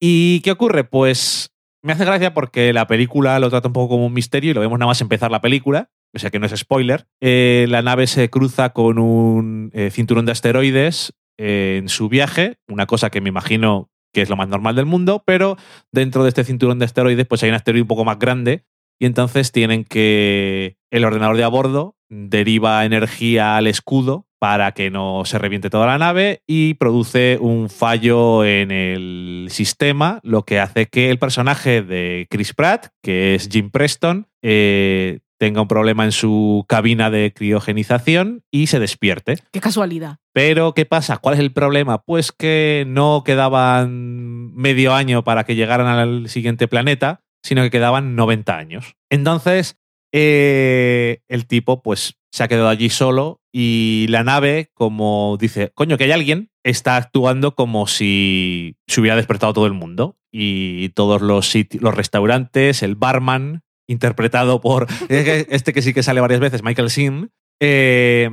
[0.00, 0.84] ¿Y qué ocurre?
[0.84, 1.50] Pues
[1.82, 4.60] me hace gracia porque la película lo trata un poco como un misterio y lo
[4.60, 7.06] vemos nada más empezar la película, o sea que no es spoiler.
[7.20, 12.58] Eh, la nave se cruza con un eh, cinturón de asteroides eh, en su viaje,
[12.68, 15.56] una cosa que me imagino que es lo más normal del mundo, pero
[15.92, 18.64] dentro de este cinturón de asteroides pues hay un asteroide un poco más grande
[18.98, 24.90] y entonces tienen que el ordenador de a bordo deriva energía al escudo para que
[24.90, 30.58] no se reviente toda la nave y produce un fallo en el sistema, lo que
[30.58, 36.06] hace que el personaje de Chris Pratt, que es Jim Preston, eh, tenga un problema
[36.06, 39.36] en su cabina de criogenización y se despierte.
[39.52, 40.16] Qué casualidad.
[40.32, 41.18] Pero, ¿qué pasa?
[41.18, 42.02] ¿Cuál es el problema?
[42.02, 48.16] Pues que no quedaban medio año para que llegaran al siguiente planeta, sino que quedaban
[48.16, 48.96] 90 años.
[49.10, 49.76] Entonces,
[50.12, 55.98] eh, el tipo pues se ha quedado allí solo y la nave, como dice, coño,
[55.98, 60.16] que hay alguien, está actuando como si se hubiera despertado todo el mundo.
[60.32, 66.40] Y todos los, los restaurantes, el barman, interpretado por este que sí que sale varias
[66.40, 67.28] veces, Michael Sim,
[67.60, 68.30] eh,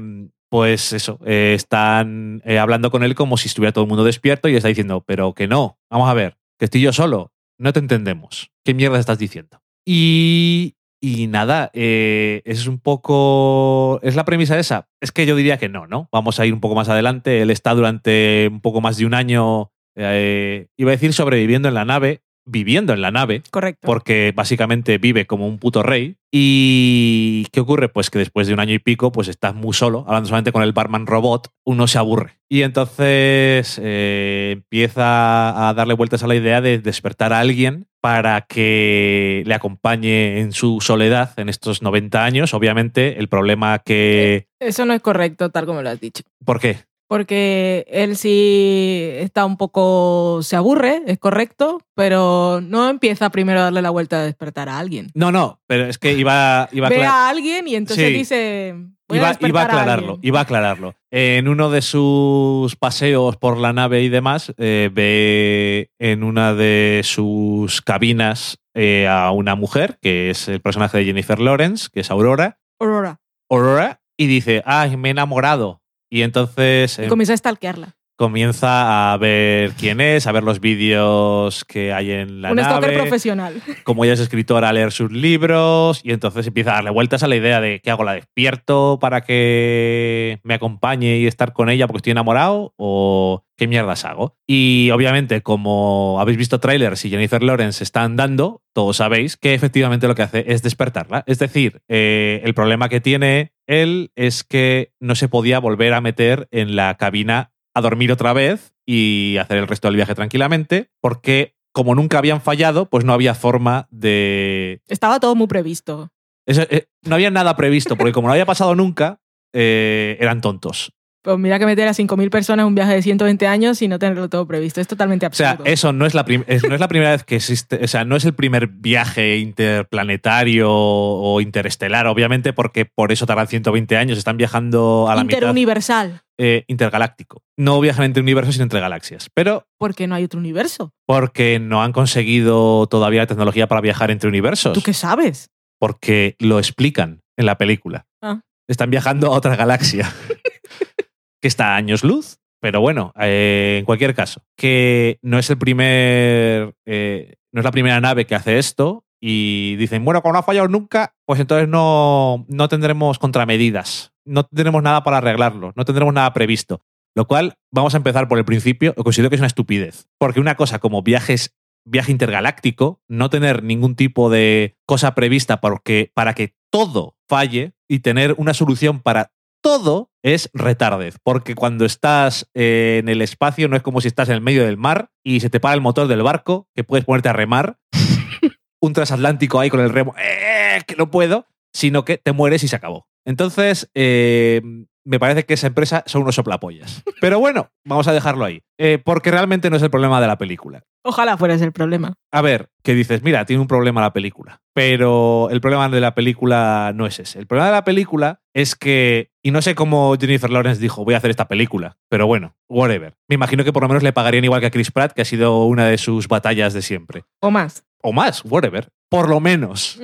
[0.49, 4.55] pues eso, eh, están hablando con él como si estuviera todo el mundo despierto y
[4.55, 8.51] está diciendo, pero que no, vamos a ver, que estoy yo solo, no te entendemos,
[8.63, 9.63] ¿qué mierda estás diciendo?
[9.83, 13.99] Y y nada, eh, es un poco.
[14.01, 14.87] ¿Es la premisa esa?
[14.99, 16.09] Es que yo diría que no, ¿no?
[16.11, 17.41] Vamos a ir un poco más adelante.
[17.41, 21.73] Él está durante un poco más de un año, eh, iba a decir sobreviviendo en
[21.75, 23.43] la nave, viviendo en la nave.
[23.51, 23.85] Correcto.
[23.85, 26.17] Porque básicamente vive como un puto rey.
[26.31, 27.89] ¿Y qué ocurre?
[27.89, 30.63] Pues que después de un año y pico, pues estás muy solo, hablando solamente con
[30.63, 32.37] el barman robot, uno se aburre.
[32.49, 38.41] Y entonces eh, empieza a darle vueltas a la idea de despertar a alguien para
[38.41, 42.53] que le acompañe en su soledad en estos 90 años.
[42.53, 44.47] Obviamente, el problema que...
[44.59, 46.23] Eso no es correcto, tal como lo has dicho.
[46.45, 46.77] ¿Por qué?
[47.07, 53.63] Porque él sí está un poco, se aburre, es correcto, pero no empieza primero a
[53.63, 55.09] darle la vuelta a despertar a alguien.
[55.13, 58.75] No, no, pero es que iba, iba Ve a alguien y entonces dice...
[59.09, 60.95] iba, a aclararlo, iba a aclararlo.
[61.09, 67.01] En uno de sus paseos por la nave y demás, eh, ve en una de
[67.03, 72.11] sus cabinas eh, a una mujer, que es el personaje de Jennifer Lawrence, que es
[72.11, 72.59] Aurora.
[72.79, 73.21] Aurora.
[73.49, 75.81] Aurora, y dice, ay, me he enamorado.
[76.09, 76.99] Y entonces...
[76.99, 77.97] Y comienza a stalkearla.
[78.17, 82.69] Comienza a ver quién es, a ver los vídeos que hay en la Un nave.
[82.69, 83.61] Stalker profesional.
[83.83, 87.27] Como ella es escritora, a leer sus libros y entonces empieza a darle vueltas a
[87.27, 88.03] la idea de ¿qué hago?
[88.03, 92.73] ¿La despierto para que me acompañe y estar con ella porque estoy enamorado?
[92.75, 94.35] ¿O qué mierdas hago?
[94.47, 100.07] Y obviamente, como habéis visto trailers y Jennifer Lawrence está andando, todos sabéis que efectivamente
[100.07, 101.23] lo que hace es despertarla.
[101.27, 106.01] Es decir, eh, el problema que tiene él es que no se podía volver a
[106.01, 110.89] meter en la cabina a dormir otra vez y hacer el resto del viaje tranquilamente,
[111.01, 114.81] porque como nunca habían fallado, pues no había forma de...
[114.87, 116.09] Estaba todo muy previsto.
[116.47, 119.19] Eh, no había nada previsto, porque como no había pasado nunca,
[119.53, 120.93] eh, eran tontos.
[121.21, 123.99] Pues mira que meter a 5.000 personas en un viaje de 120 años y no
[123.99, 124.79] tenerlo todo previsto.
[124.79, 125.55] Es totalmente absurdo.
[125.59, 127.83] O sea, eso no es, la no es la primera vez que existe.
[127.83, 133.47] O sea, no es el primer viaje interplanetario o interestelar, obviamente, porque por eso tardan
[133.47, 134.17] 120 años.
[134.17, 136.21] Están viajando a la Interuniversal.
[136.39, 137.41] Eh, intergaláctico.
[137.57, 139.29] No viajan entre universos, sino entre galaxias.
[139.33, 139.65] Pero.
[139.79, 140.93] ¿Por qué no hay otro universo?
[141.07, 144.73] Porque no han conseguido todavía la tecnología para viajar entre universos.
[144.73, 145.49] ¿Tú qué sabes?
[145.79, 148.05] Porque lo explican en la película.
[148.21, 148.41] Ah.
[148.67, 150.13] Están viajando a otra galaxia.
[151.41, 152.37] que está a años luz.
[152.59, 156.75] Pero bueno, eh, en cualquier caso, que no es el primer.
[156.85, 159.05] Eh, no es la primera nave que hace esto.
[159.19, 164.13] Y dicen, bueno, como no ha fallado nunca, pues entonces no, no tendremos contramedidas.
[164.27, 165.73] No tendremos nada para arreglarlo.
[165.75, 166.83] No tendremos nada previsto.
[167.15, 168.93] Lo cual, vamos a empezar por el principio.
[168.93, 170.07] Considero que es una estupidez.
[170.19, 171.55] Porque una cosa como viajes
[171.87, 177.99] viaje intergaláctico, no tener ningún tipo de cosa prevista porque, para que todo falle y
[177.99, 183.75] tener una solución para todo es retardez, porque cuando estás eh, en el espacio no
[183.75, 186.07] es como si estás en el medio del mar y se te para el motor
[186.07, 187.79] del barco, que puedes ponerte a remar,
[188.81, 191.47] un transatlántico ahí con el remo, ¡eh, que no puedo,
[191.77, 193.07] sino que te mueres y se acabó.
[193.23, 194.61] Entonces, eh,
[195.05, 197.03] me parece que esa empresa son unos soplapollas.
[197.21, 198.63] Pero bueno, vamos a dejarlo ahí.
[198.79, 200.83] Eh, porque realmente no es el problema de la película.
[201.03, 202.15] Ojalá fuera ese el problema.
[202.31, 204.61] A ver, que dices, mira, tiene un problema la película.
[204.73, 207.37] Pero el problema de la película no es ese.
[207.37, 211.13] El problema de la película es que, y no sé cómo Jennifer Lawrence dijo, voy
[211.13, 213.13] a hacer esta película, pero bueno, whatever.
[213.29, 215.25] Me imagino que por lo menos le pagarían igual que a Chris Pratt, que ha
[215.25, 217.23] sido una de sus batallas de siempre.
[217.39, 217.85] O más.
[218.01, 218.89] O más, whatever.
[219.09, 219.99] Por lo menos.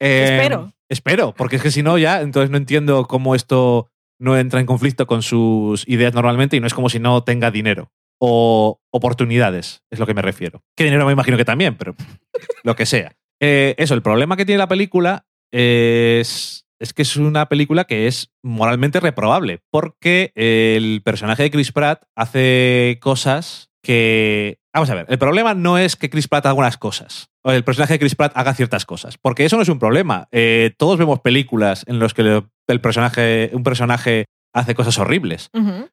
[0.00, 0.72] Espero.
[0.88, 3.90] Espero, porque es que si no, ya, entonces no entiendo cómo esto
[4.20, 7.50] no entra en conflicto con sus ideas normalmente y no es como si no tenga
[7.50, 10.62] dinero o oportunidades, es lo que me refiero.
[10.76, 11.94] Que dinero me imagino que también, pero
[12.64, 13.16] lo que sea.
[13.40, 18.06] Eh, eso, el problema que tiene la película es, es que es una película que
[18.06, 24.58] es moralmente reprobable, porque el personaje de Chris Pratt hace cosas que...
[24.72, 27.94] Vamos a ver, el problema no es que Chris Pratt haga algunas cosas, el personaje
[27.94, 30.28] de Chris Pratt haga ciertas cosas, porque eso no es un problema.
[30.32, 35.50] Eh, todos vemos películas en las que el personaje, un personaje hace cosas horribles.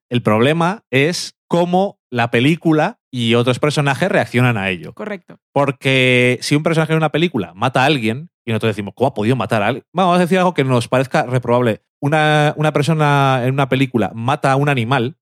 [0.10, 4.93] El problema es cómo la película y otros personajes reaccionan a ello.
[4.93, 5.38] Correcto.
[5.53, 9.14] Porque si un personaje en una película mata a alguien y nosotros decimos, ¿cómo ha
[9.14, 9.86] podido matar a alguien?
[9.93, 11.84] Vamos a decir algo que nos parezca reprobable.
[12.01, 15.16] Una, una persona en una película mata a un animal,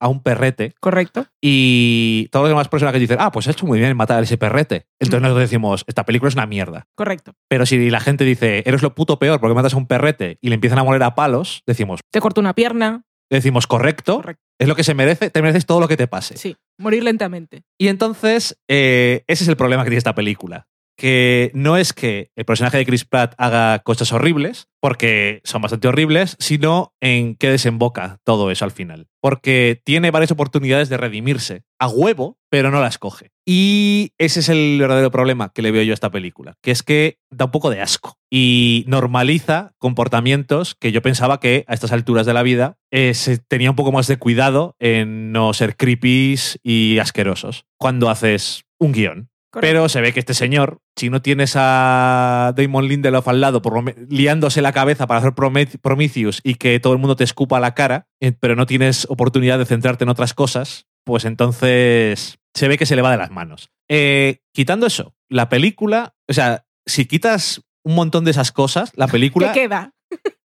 [0.00, 0.74] a un perrete.
[0.80, 1.24] Correcto.
[1.40, 4.22] Y todas las demás personas que dicen, ah, pues ha hecho muy bien matar a
[4.22, 4.88] ese perrete.
[4.98, 6.88] Entonces nosotros decimos, esta película es una mierda.
[6.96, 7.34] Correcto.
[7.48, 10.48] Pero si la gente dice, eres lo puto peor porque matas a un perrete y
[10.48, 13.04] le empiezan a moler a palos, decimos, te corto una pierna.
[13.30, 14.24] Decimos, correcto,
[14.58, 16.36] es lo que se merece, te mereces todo lo que te pase.
[16.36, 17.62] Sí, morir lentamente.
[17.78, 20.66] Y entonces, eh, ese es el problema que tiene esta película
[21.00, 25.88] que no es que el personaje de Chris Pratt haga cosas horribles, porque son bastante
[25.88, 29.06] horribles, sino en qué desemboca todo eso al final.
[29.22, 33.30] Porque tiene varias oportunidades de redimirse a huevo, pero no las coge.
[33.46, 36.82] Y ese es el verdadero problema que le veo yo a esta película, que es
[36.82, 41.92] que da un poco de asco y normaliza comportamientos que yo pensaba que a estas
[41.92, 45.78] alturas de la vida eh, se tenía un poco más de cuidado en no ser
[45.78, 49.29] creepy y asquerosos cuando haces un guion.
[49.52, 53.82] Pero se ve que este señor, si no tienes a Damon Lindelof al lado por
[54.10, 58.06] liándose la cabeza para hacer Prometheus y que todo el mundo te escupa la cara,
[58.20, 62.86] eh, pero no tienes oportunidad de centrarte en otras cosas, pues entonces se ve que
[62.86, 63.70] se le va de las manos.
[63.88, 69.08] Eh, quitando eso, la película, o sea, si quitas un montón de esas cosas, la
[69.08, 69.52] película...
[69.52, 69.94] ¿Qué queda?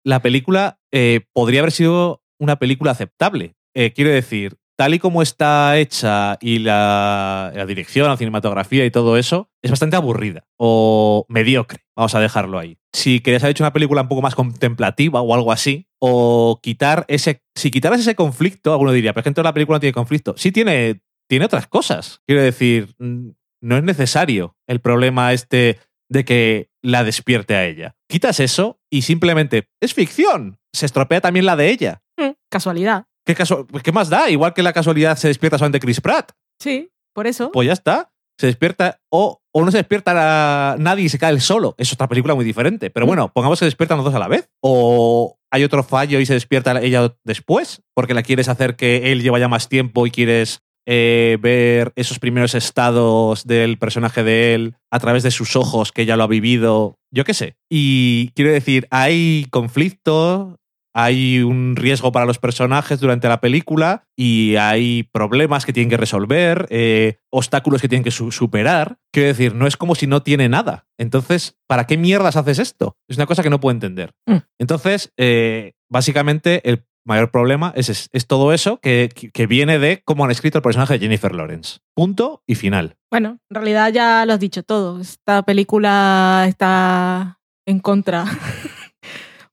[0.07, 5.23] la película eh, podría haber sido una película aceptable eh, quiero decir, tal y como
[5.23, 11.85] está hecha y la, dirección, la cinematografía y todo eso, es bastante aburrida o mediocre.
[11.97, 12.79] Vamos a dejarlo ahí.
[12.93, 17.05] Si querías haber hecho una película un poco más contemplativa o algo así, o quitar
[17.09, 17.43] ese.
[17.55, 20.35] Si quitaras ese conflicto, alguno diría, pero toda la película no tiene conflicto.
[20.37, 22.21] Sí tiene, tiene otras cosas.
[22.27, 25.79] Quiero decir, no es necesario el problema este
[26.11, 27.97] de que la despierte a ella.
[28.09, 30.59] Quitas eso y simplemente es ficción.
[30.73, 32.03] Se estropea también la de ella.
[32.17, 33.07] Mm, casualidad.
[33.25, 33.35] ¿Qué,
[33.83, 34.31] ¿Qué más da?
[34.31, 36.33] Igual que la casualidad se despierta solamente Chris Pratt.
[36.59, 37.51] Sí, por eso.
[37.53, 38.11] Pues ya está.
[38.39, 41.75] Se despierta o, o no se despierta nadie y se cae el solo.
[41.79, 42.91] Es otra película muy diferente.
[42.91, 43.09] Pero mm.
[43.09, 44.51] bueno, pongamos que se despiertan los dos a la vez.
[44.61, 49.23] O hay otro fallo y se despierta ella después, porque la quieres hacer que él
[49.23, 54.77] lleva ya más tiempo y quieres eh, ver esos primeros estados del personaje de él
[54.91, 57.57] a través de sus ojos, que ya lo ha vivido, yo qué sé.
[57.71, 60.59] Y quiero decir, hay conflicto,
[60.95, 65.97] hay un riesgo para los personajes durante la película y hay problemas que tienen que
[65.97, 68.99] resolver, eh, obstáculos que tienen que superar.
[69.13, 70.87] Quiero decir, no es como si no tiene nada.
[70.97, 72.97] Entonces, ¿para qué mierdas haces esto?
[73.09, 74.13] Es una cosa que no puedo entender.
[74.27, 74.37] Mm.
[74.61, 80.25] Entonces, eh, básicamente, el mayor problema es, es, todo eso que, que, viene de cómo
[80.25, 81.81] han escrito el personaje de Jennifer Lawrence.
[81.95, 82.97] Punto y final.
[83.11, 85.01] Bueno, en realidad ya lo has dicho todo.
[85.01, 88.25] Esta película está en contra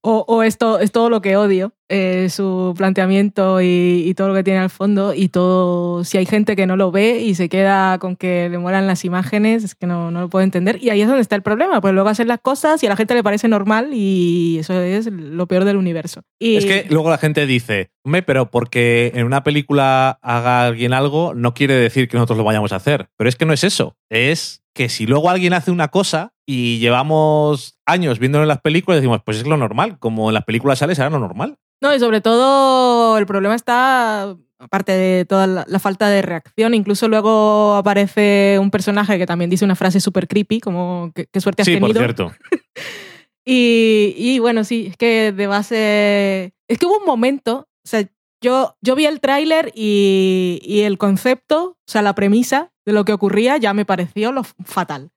[0.03, 4.59] o, esto es todo lo que odio, eh, su planteamiento y, todo lo que tiene
[4.59, 8.15] al fondo y todo, si hay gente que no lo ve y se queda con
[8.15, 10.79] que le mueran las imágenes, es que no, no lo puedo entender.
[10.81, 12.95] Y ahí es donde está el problema, pues luego hacen las cosas y a la
[12.95, 16.23] gente le parece normal y eso es lo peor del universo.
[16.39, 16.55] Y...
[16.55, 21.33] Es que luego la gente dice, me pero porque en una película haga alguien algo
[21.35, 23.09] no quiere decir que nosotros lo vayamos a hacer.
[23.17, 26.79] Pero es que no es eso, es que si luego alguien hace una cosa y
[26.79, 30.79] llevamos años viéndolo en las películas, decimos, pues es lo normal, como en las películas
[30.79, 31.57] sale, será lo normal.
[31.79, 37.07] No, y sobre todo el problema está, aparte de toda la, falta de reacción, incluso
[37.07, 41.67] luego aparece un personaje que también dice una frase súper creepy, como qué suerte has
[41.67, 41.87] tenido.
[41.87, 42.31] Sí, por cierto.
[43.45, 46.53] y, y bueno, sí, es que de base...
[46.67, 48.05] Es que hubo un momento, o sea,
[48.41, 53.05] yo, yo vi el tráiler y, y, el concepto, o sea, la premisa de lo
[53.05, 55.11] que ocurría ya me pareció lo fatal.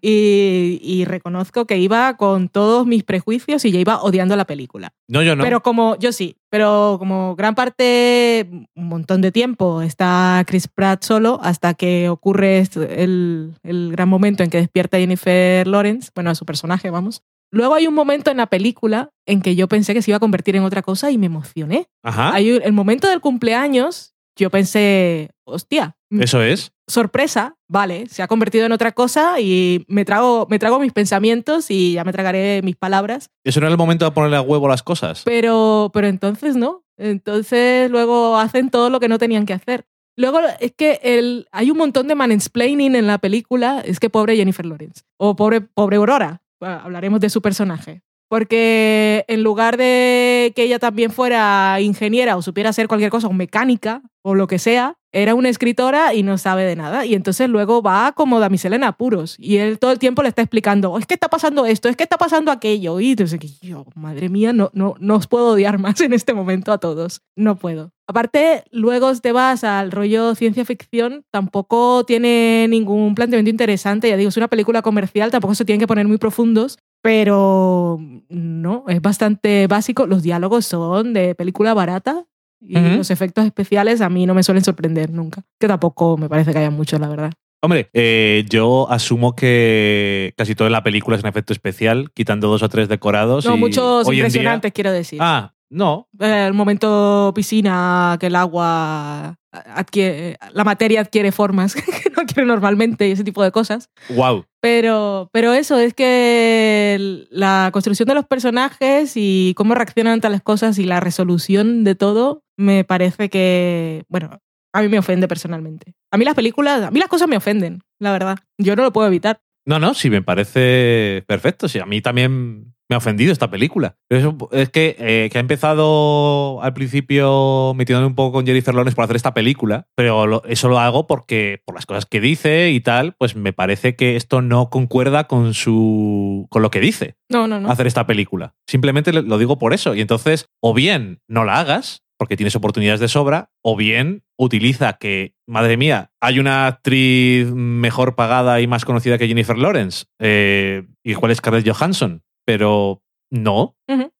[0.00, 4.92] y, y, reconozco que iba con todos mis prejuicios y ya iba odiando la película.
[5.06, 5.44] No, yo no.
[5.44, 11.04] Pero como, yo sí, pero como gran parte, un montón de tiempo, está Chris Pratt
[11.04, 16.34] solo hasta que ocurre el, el gran momento en que despierta Jennifer Lawrence, bueno, a
[16.34, 17.22] su personaje, vamos.
[17.52, 20.20] Luego hay un momento en la película en que yo pensé que se iba a
[20.20, 21.88] convertir en otra cosa y me emocioné.
[22.02, 22.32] Ajá.
[22.34, 25.96] Hay el momento del cumpleaños, yo pensé, hostia.
[26.10, 26.72] Mm, Eso es.
[26.86, 31.70] Sorpresa, vale, se ha convertido en otra cosa y me trago, me trago mis pensamientos
[31.70, 33.30] y ya me tragaré mis palabras.
[33.44, 35.22] Eso no era el momento de ponerle a huevo las cosas.
[35.24, 36.84] Pero, pero entonces no.
[36.96, 39.86] Entonces luego hacen todo lo que no tenían que hacer.
[40.16, 43.80] Luego es que el, hay un montón de mansplaining en la película.
[43.84, 45.02] Es que pobre Jennifer Lawrence.
[45.16, 48.02] O pobre, pobre Aurora hablaremos de su personaje.
[48.30, 53.32] Porque en lugar de que ella también fuera ingeniera o supiera hacer cualquier cosa, o
[53.32, 57.04] mecánica o lo que sea, era una escritora y no sabe de nada.
[57.04, 59.34] Y entonces luego va como damisela en apuros.
[59.36, 62.04] Y él todo el tiempo le está explicando, es que está pasando esto, es que
[62.04, 63.00] está pasando aquello.
[63.00, 66.70] Y entonces, yo, madre mía, no, no, no os puedo odiar más en este momento
[66.70, 67.22] a todos.
[67.34, 67.90] No puedo.
[68.06, 74.08] Aparte, luego te vas al rollo ciencia ficción, tampoco tiene ningún planteamiento interesante.
[74.08, 77.98] Ya digo, es una película comercial, tampoco se tienen que poner muy profundos, pero
[78.28, 80.06] no, es bastante básico.
[80.06, 82.24] Los diálogos son de película barata
[82.60, 85.42] y los efectos especiales a mí no me suelen sorprender nunca.
[85.58, 87.32] Que tampoco me parece que haya mucho, la verdad.
[87.62, 92.62] Hombre, eh, yo asumo que casi toda la película es un efecto especial, quitando dos
[92.62, 93.44] o tres decorados.
[93.44, 95.18] No, muchos impresionantes, quiero decir.
[95.22, 96.08] Ah, no.
[96.18, 102.46] Eh, el momento piscina, que el agua adquiere, la materia adquiere formas que no adquiere
[102.46, 103.90] normalmente y ese tipo de cosas.
[104.08, 104.46] Wow.
[104.60, 110.42] Pero, pero eso, es que la construcción de los personajes y cómo reaccionan ante las
[110.42, 114.40] cosas y la resolución de todo, me parece que, bueno,
[114.72, 115.94] a mí me ofende personalmente.
[116.10, 118.38] A mí las películas, a mí las cosas me ofenden, la verdad.
[118.58, 119.40] Yo no lo puedo evitar.
[119.66, 121.68] No, no, sí, me parece perfecto.
[121.68, 123.96] Sí, a mí también me ha ofendido esta película.
[124.10, 129.04] es que, eh, que ha empezado al principio metiéndome un poco con Jennifer Lawrence por
[129.04, 133.14] hacer esta película, pero eso lo hago porque por las cosas que dice y tal,
[133.16, 137.14] pues me parece que esto no concuerda con su con lo que dice.
[137.28, 137.70] No, no, no.
[137.70, 138.54] Hacer esta película.
[138.66, 139.94] Simplemente lo digo por eso.
[139.94, 144.94] Y entonces, o bien no la hagas, porque tienes oportunidades de sobra, o bien utiliza
[144.94, 150.86] que, madre mía, hay una actriz mejor pagada y más conocida que Jennifer Lawrence, eh,
[151.02, 153.76] igual es Scarlett Johansson, pero no.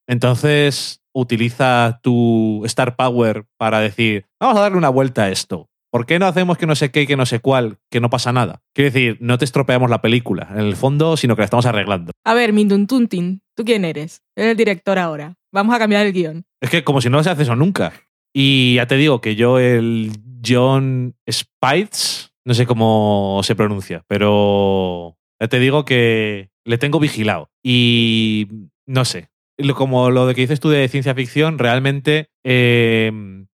[0.07, 5.69] Entonces, utiliza tu Star Power para decir, vamos a darle una vuelta a esto.
[5.91, 8.33] ¿Por qué no hacemos que no sé qué, que no sé cuál, que no pasa
[8.33, 8.63] nada?
[8.73, 12.13] Quiero decir, no te estropeamos la película, en el fondo, sino que la estamos arreglando.
[12.25, 14.23] A ver, Minduntuntin, ¿tú quién eres?
[14.37, 15.35] Eres el director ahora.
[15.53, 16.45] Vamos a cambiar el guion.
[16.61, 17.93] Es que como si no se hace eso nunca.
[18.33, 20.13] Y ya te digo que yo, el
[20.47, 27.51] John Spites, no sé cómo se pronuncia, pero ya te digo que le tengo vigilado.
[27.63, 28.49] Y
[28.87, 29.31] no sé,
[29.75, 33.13] como lo de que dices tú de ciencia ficción, realmente, eh,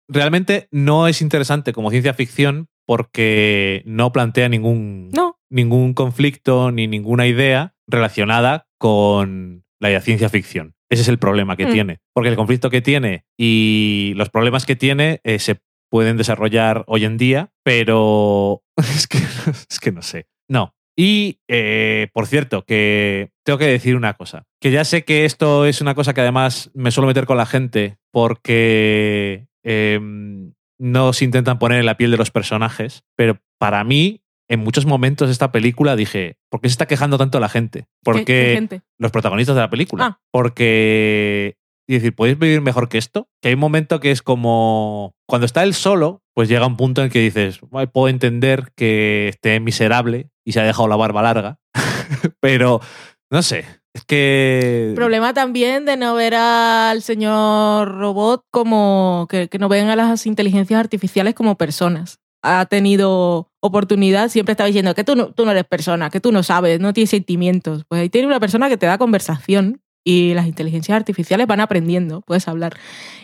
[0.09, 5.11] realmente no es interesante como ciencia ficción porque no plantea ningún,
[5.50, 10.74] ningún conflicto ni ninguna idea relacionada con la ciencia ficción.
[10.90, 11.72] Ese es el problema que mm.
[11.72, 11.98] tiene.
[12.12, 17.05] Porque el conflicto que tiene y los problemas que tiene eh, se pueden desarrollar hoy
[17.05, 20.26] en día, pero es que, es que no sé.
[20.48, 25.24] No, y, eh, por cierto, que tengo que decir una cosa, que ya sé que
[25.24, 31.12] esto es una cosa que además me suelo meter con la gente porque em, no
[31.12, 35.28] se intentan poner en la piel de los personajes, pero para mí, en muchos momentos
[35.28, 37.86] de esta película dije, ¿por qué se está quejando tanto la gente?
[38.03, 38.68] Porque
[38.99, 40.05] los protagonistas de la película.
[40.05, 40.20] Ah.
[40.30, 43.28] Porque y decir, ¿podéis vivir mejor que esto?
[43.42, 45.14] Que hay un momento que es como.
[45.26, 47.61] Cuando está él solo, pues llega un punto en que dices,
[47.92, 51.59] puedo entender que esté miserable y se ha dejado la barba larga.
[52.40, 52.80] Pero,
[53.30, 53.64] no sé.
[53.95, 54.92] Es que.
[54.97, 59.26] Problema también de no ver al señor robot como.
[59.30, 62.18] que, no ven a las inteligencias artificiales como personas.
[62.42, 66.30] Ha tenido oportunidad, siempre estaba diciendo que tú no, tú no eres persona, que tú
[66.30, 67.84] no sabes, no tienes sentimientos.
[67.88, 72.20] Pues ahí tiene una persona que te da conversación y las inteligencias artificiales van aprendiendo,
[72.20, 72.76] puedes hablar.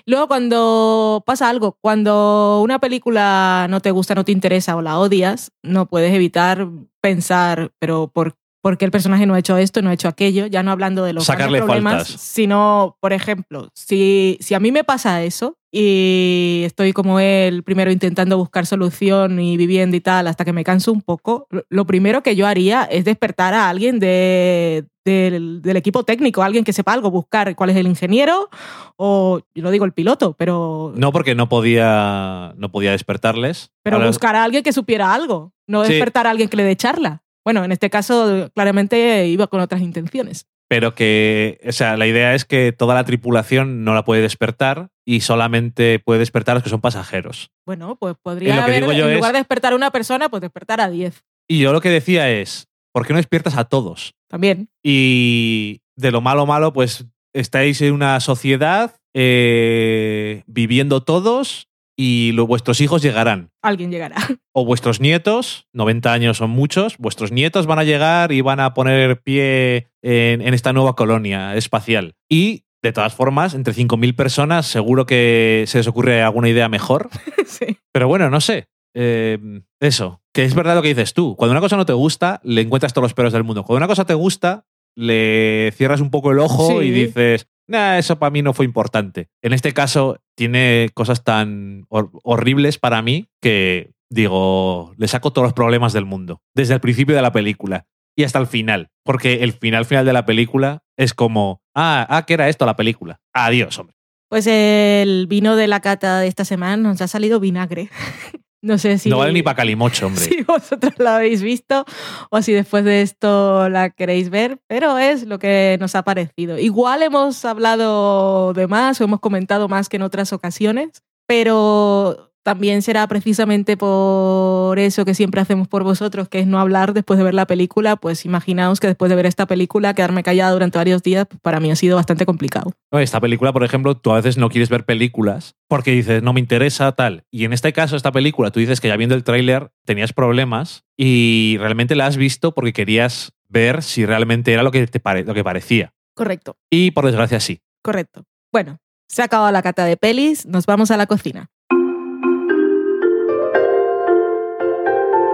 [0.07, 4.99] Luego cuando pasa algo, cuando una película no te gusta, no te interesa o la
[4.99, 6.69] odias, no puedes evitar
[7.01, 10.47] pensar, pero ¿por, ¿por qué el personaje no ha hecho esto, no ha hecho aquello?
[10.47, 15.23] Ya no hablando de los problemas, sino, por ejemplo, si, si a mí me pasa
[15.23, 20.53] eso y estoy como él, primero intentando buscar solución y viviendo y tal, hasta que
[20.53, 25.77] me canso un poco, lo primero que yo haría es despertar a alguien de, del,
[25.77, 28.49] equipo técnico, alguien que sepa algo, buscar cuál es el ingeniero
[28.97, 30.93] o, yo no digo el piloto, pero...
[30.97, 33.71] No, porque no podía, no podía despertarles.
[33.83, 37.23] Pero buscar a alguien que supiera algo, no despertar a alguien que le dé charla.
[37.45, 40.47] Bueno, en este caso claramente iba con otras intenciones.
[40.69, 44.91] Pero que, o sea, la idea es que toda la tripulación no la puede despertar
[45.05, 47.51] y solamente puede despertar a los que son pasajeros.
[47.67, 51.25] Bueno, pues podría haber, en lugar de despertar a una persona, pues despertar a diez.
[51.49, 54.15] Y yo lo que decía es, ¿por qué no despiertas a todos?
[54.29, 54.69] También.
[54.81, 61.70] Y de lo malo malo, pues estáis en una sociedad eh, viviendo todos
[62.03, 63.51] y vuestros hijos llegarán.
[63.61, 64.17] Alguien llegará.
[64.53, 68.75] O vuestros nietos, 90 años son muchos, vuestros nietos van a llegar y van a
[68.75, 72.15] poner pie en, esta nueva colonia espacial.
[72.29, 77.11] Y, de todas formas, entre 5.000 personas seguro que se les ocurre alguna idea mejor.
[77.47, 77.77] sí.
[77.93, 78.67] Pero bueno, no sé.
[78.93, 81.37] Em, eso, que es verdad lo que dices tú.
[81.37, 83.63] Cuando una cosa no te gusta, le encuentras todos los peros del mundo.
[83.63, 84.65] Cuando una cosa te gusta,
[84.97, 89.29] le cierras un poco el ojo y dices, nah, eso para mí no fue importante.
[89.43, 95.53] En este caso, tiene cosas tan horribles para mí que digo, le saco todos los
[95.55, 96.43] problemas del mundo.
[96.55, 98.89] Desde el principio de la película y hasta el final.
[99.05, 102.77] Porque el final final de la película es como, ah, ah, ¿qué era esto la
[102.77, 103.21] película?
[103.33, 103.95] Adiós, hombre.
[104.29, 107.89] Pues el vino de la cata de esta semana nos ha salido vinagre.
[108.63, 109.09] No sé si.
[109.09, 110.25] No vale ni para calimocho, hombre.
[110.31, 111.85] Si vosotros la habéis visto
[112.31, 116.59] o si después de esto la queréis ver, pero es lo que nos ha parecido.
[116.59, 122.83] Igual hemos hablado de más o hemos comentado más que en otras ocasiones, pero también
[122.83, 127.25] será precisamente por eso que siempre hacemos por vosotros, que es no hablar después de
[127.25, 127.97] ver la película.
[127.97, 131.61] Pues imaginaos que después de ver esta película, quedarme callada durante varios días, pues para
[131.61, 132.73] mí ha sido bastante complicado.
[132.93, 136.41] Esta película, por ejemplo, tú a veces no quieres ver películas porque dices, no me
[136.41, 137.25] interesa tal.
[137.31, 140.85] Y en este caso, esta película, tú dices que ya viendo el tráiler tenías problemas
[140.97, 145.35] y realmente la has visto porque querías ver si realmente era lo que, te lo
[145.35, 145.93] que parecía.
[146.15, 146.57] Correcto.
[146.71, 147.61] Y por desgracia sí.
[147.83, 148.25] Correcto.
[148.53, 148.79] Bueno,
[149.09, 151.51] se ha acabado la cata de pelis, nos vamos a la cocina.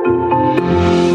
[0.06, 1.05] Música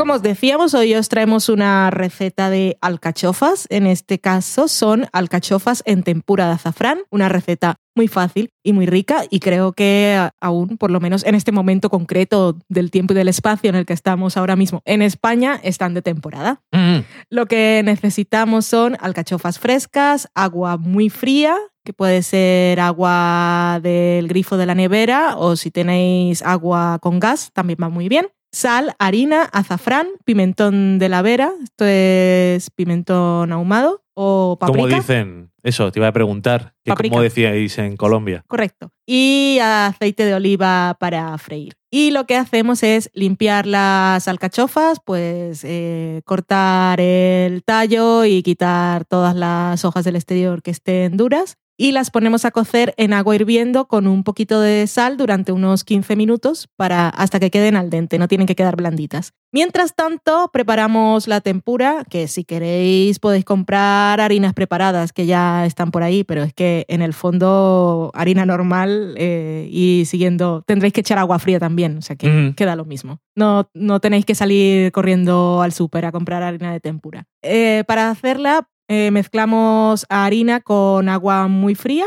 [0.00, 3.66] Como os decíamos, hoy os traemos una receta de alcachofas.
[3.68, 8.86] En este caso son alcachofas en tempura de azafrán, una receta muy fácil y muy
[8.86, 13.16] rica y creo que aún, por lo menos en este momento concreto del tiempo y
[13.16, 16.62] del espacio en el que estamos ahora mismo en España, están de temporada.
[16.72, 17.00] Mm.
[17.28, 24.56] Lo que necesitamos son alcachofas frescas, agua muy fría, que puede ser agua del grifo
[24.56, 29.44] de la nevera o si tenéis agua con gas, también va muy bien sal, harina,
[29.44, 34.82] azafrán, pimentón de la vera, esto es pimentón ahumado o paprika.
[34.82, 35.50] ¿Cómo dicen?
[35.62, 36.74] Eso, te iba a preguntar.
[36.84, 38.44] ¿Cómo decíais en Colombia?
[38.46, 38.92] Correcto.
[39.06, 41.74] Y aceite de oliva para freír.
[41.90, 49.04] Y lo que hacemos es limpiar las alcachofas, pues eh, cortar el tallo y quitar
[49.04, 53.34] todas las hojas del exterior que estén duras y las ponemos a cocer en agua
[53.34, 57.88] hirviendo con un poquito de sal durante unos 15 minutos para hasta que queden al
[57.88, 59.32] dente, no tienen que quedar blanditas.
[59.50, 65.90] Mientras tanto, preparamos la tempura, que si queréis podéis comprar harinas preparadas que ya están
[65.90, 71.00] por ahí, pero es que en el fondo harina normal eh, y siguiendo tendréis que
[71.00, 73.20] echar agua fría también, o sea que queda lo mismo.
[73.34, 77.24] No, no tenéis que salir corriendo al súper a comprar harina de tempura.
[77.40, 82.06] Eh, para hacerla eh, mezclamos harina con agua muy fría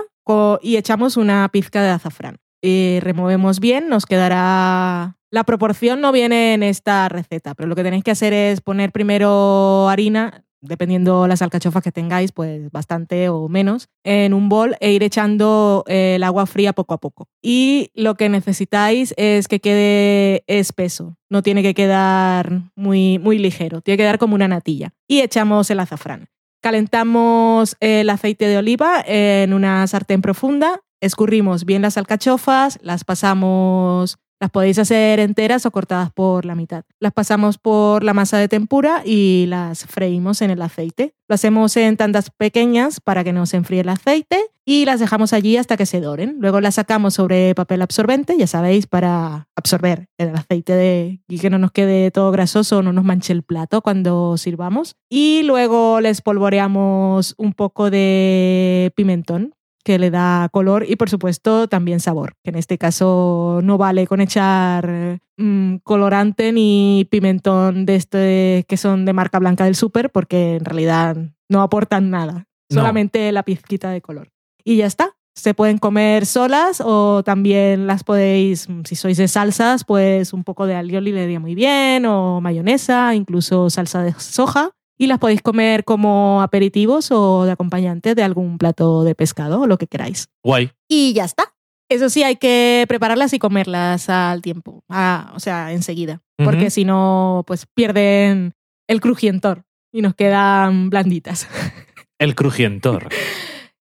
[0.61, 2.39] y echamos una pizca de azafrán.
[2.61, 5.17] Y removemos bien, nos quedará...
[5.31, 8.91] La proporción no viene en esta receta, pero lo que tenéis que hacer es poner
[8.91, 14.91] primero harina, dependiendo las alcachofas que tengáis, pues bastante o menos, en un bol e
[14.91, 17.29] ir echando el agua fría poco a poco.
[17.41, 23.81] Y lo que necesitáis es que quede espeso, no tiene que quedar muy, muy ligero,
[23.81, 24.93] tiene que quedar como una natilla.
[25.07, 26.27] Y echamos el azafrán.
[26.63, 34.15] Calentamos el aceite de oliva en una sartén profunda, escurrimos bien las alcachofas, las pasamos,
[34.43, 36.83] las podéis hacer enteras o cortadas por la mitad.
[36.99, 41.15] Las pasamos por la masa de tempura y las freímos en el aceite.
[41.29, 45.31] Lo hacemos en tandas pequeñas para que no se enfríe el aceite y las dejamos
[45.31, 46.35] allí hasta que se doren.
[46.39, 51.57] Luego las sacamos sobre papel absorbente, ya sabéis, para absorber el aceite y que no
[51.57, 54.97] nos quede todo grasoso, no nos manche el plato cuando sirvamos.
[55.09, 61.67] Y luego les polvoreamos un poco de pimentón que le da color y por supuesto
[61.67, 67.95] también sabor, que en este caso no vale con echar mm, colorante ni pimentón de
[67.95, 71.17] este que son de marca blanca del súper porque en realidad
[71.49, 75.15] no aportan nada, solamente la pizquita de color y ya está.
[75.35, 80.67] Se pueden comer solas o también las podéis, si sois de salsas, pues un poco
[80.67, 84.69] de alioli le iría muy bien, o mayonesa, incluso salsa de soja.
[84.97, 89.67] Y las podéis comer como aperitivos o de acompañante de algún plato de pescado o
[89.67, 90.29] lo que queráis.
[90.43, 90.71] Guay.
[90.87, 91.53] Y ya está.
[91.89, 97.43] Eso sí, hay que prepararlas y comerlas al tiempo, o sea, enseguida, porque si no,
[97.45, 98.53] pues pierden
[98.87, 101.47] el crujientor y nos quedan blanditas.
[102.19, 103.09] El crujientor.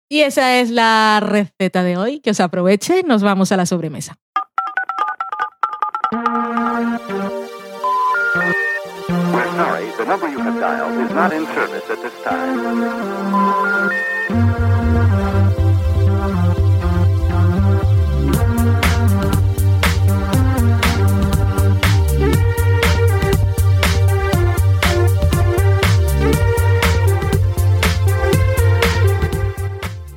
[0.08, 2.20] Y esa es la receta de hoy.
[2.20, 4.16] Que os aproveche y nos vamos a la sobremesa.
[9.60, 12.60] Sorry, the number you have dialed is not in service at this time.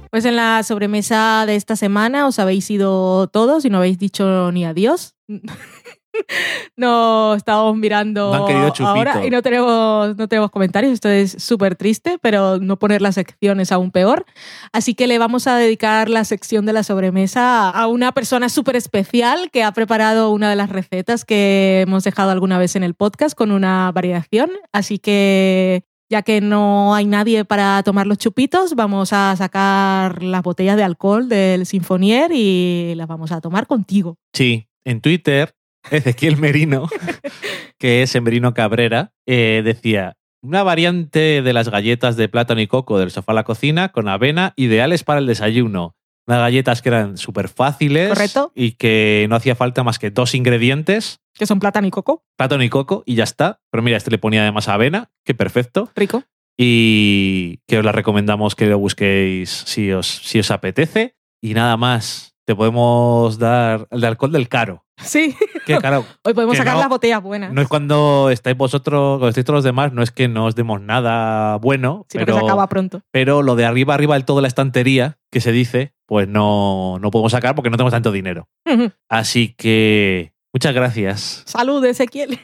[0.10, 4.52] Pues en la sobremesa de esta semana os habéis ido todos y no habéis dicho
[4.52, 5.16] ni adiós.
[6.78, 10.94] no estábamos mirando ahora y no tenemos, no tenemos comentarios.
[10.94, 14.26] Esto es súper triste, pero no poner las secciones aún peor.
[14.72, 18.76] Así que le vamos a dedicar la sección de la sobremesa a una persona súper
[18.76, 22.94] especial que ha preparado una de las recetas que hemos dejado alguna vez en el
[22.94, 24.52] podcast con una variación.
[24.72, 30.44] Así que ya que no hay nadie para tomar los chupitos, vamos a sacar las
[30.44, 34.18] botellas de alcohol del Sinfonier y las vamos a tomar contigo.
[34.32, 35.56] Sí, en Twitter,
[35.92, 36.88] Ezequiel Merino,
[37.78, 43.00] que es Merino Cabrera, eh, decía, una variante de las galletas de plátano y coco
[43.00, 45.96] del sofá a la cocina con avena, ideales para el desayuno.
[46.26, 48.52] Unas galletas que eran súper fáciles Correcto.
[48.56, 51.20] y que no hacía falta más que dos ingredientes.
[51.34, 52.24] Que son plátano y coco.
[52.38, 53.60] Plátano y coco y ya está.
[53.72, 55.92] Pero mira, este le ponía además avena, que perfecto.
[55.96, 56.24] Rico.
[56.58, 61.16] Y que os la recomendamos que lo busquéis si os, si os apetece.
[61.42, 62.33] Y nada más.
[62.46, 64.86] Te podemos dar el de alcohol del caro.
[64.98, 65.36] Sí.
[65.66, 67.54] Que claro, Hoy podemos sacar las botellas buenas.
[67.54, 70.56] No es cuando estáis vosotros, cuando estáis todos los demás, no es que no os
[70.56, 72.06] demos nada bueno.
[72.12, 73.02] pero, que se acaba pronto.
[73.12, 77.12] Pero lo de arriba, arriba del todo la estantería, que se dice, pues no, no
[77.12, 78.50] podemos sacar porque no tenemos tanto dinero.
[79.10, 81.44] Así que Muchas gracias.
[81.46, 82.40] Salud, Ezequiel.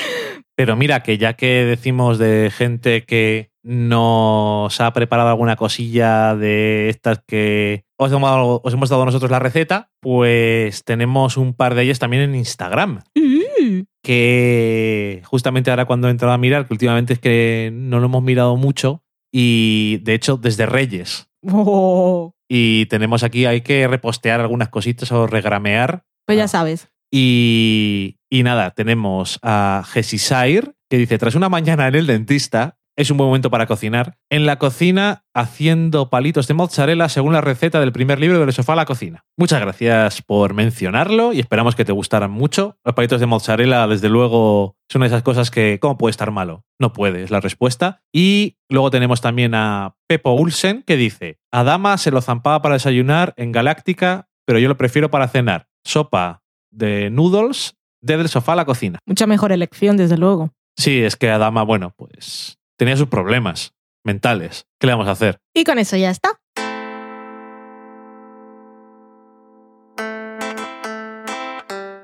[0.56, 6.88] Pero mira, que ya que decimos de gente que nos ha preparado alguna cosilla de
[6.88, 11.82] estas que os hemos, os hemos dado nosotros la receta, pues tenemos un par de
[11.84, 13.02] ellas también en Instagram.
[13.14, 13.82] Mm.
[14.02, 18.24] Que justamente ahora cuando he entrado a mirar, que últimamente es que no lo hemos
[18.24, 21.28] mirado mucho, y de hecho desde Reyes.
[21.48, 22.34] Oh.
[22.48, 26.04] Y tenemos aquí, hay que repostear algunas cositas o regramear.
[26.26, 26.88] Pues ya sabes.
[27.14, 33.16] Y, nada, tenemos a Gesisire, que dice, tras una mañana en el dentista, es un
[33.16, 34.18] buen momento para cocinar.
[34.30, 38.74] En la cocina, haciendo palitos de mozzarella según la receta del primer libro del sofá
[38.74, 39.24] a la cocina.
[39.36, 42.76] Muchas gracias por mencionarlo y esperamos que te gustaran mucho.
[42.84, 46.64] Los palitos de mozzarella, desde luego, son esas cosas que, ¿cómo puede estar malo?
[46.78, 48.02] No puede, es la respuesta.
[48.12, 52.74] Y luego tenemos también a Pepo Ulsen, que dice, a Dama se lo zampaba para
[52.74, 55.68] desayunar en Galáctica, pero yo lo prefiero para cenar.
[55.84, 56.41] Sopa
[56.72, 58.98] de noodles desde el sofá a la cocina.
[59.06, 60.50] Mucha mejor elección, desde luego.
[60.76, 63.72] Sí, es que Adama, bueno, pues tenía sus problemas
[64.04, 64.66] mentales.
[64.80, 65.38] ¿Qué le vamos a hacer?
[65.54, 66.30] Y con eso ya está.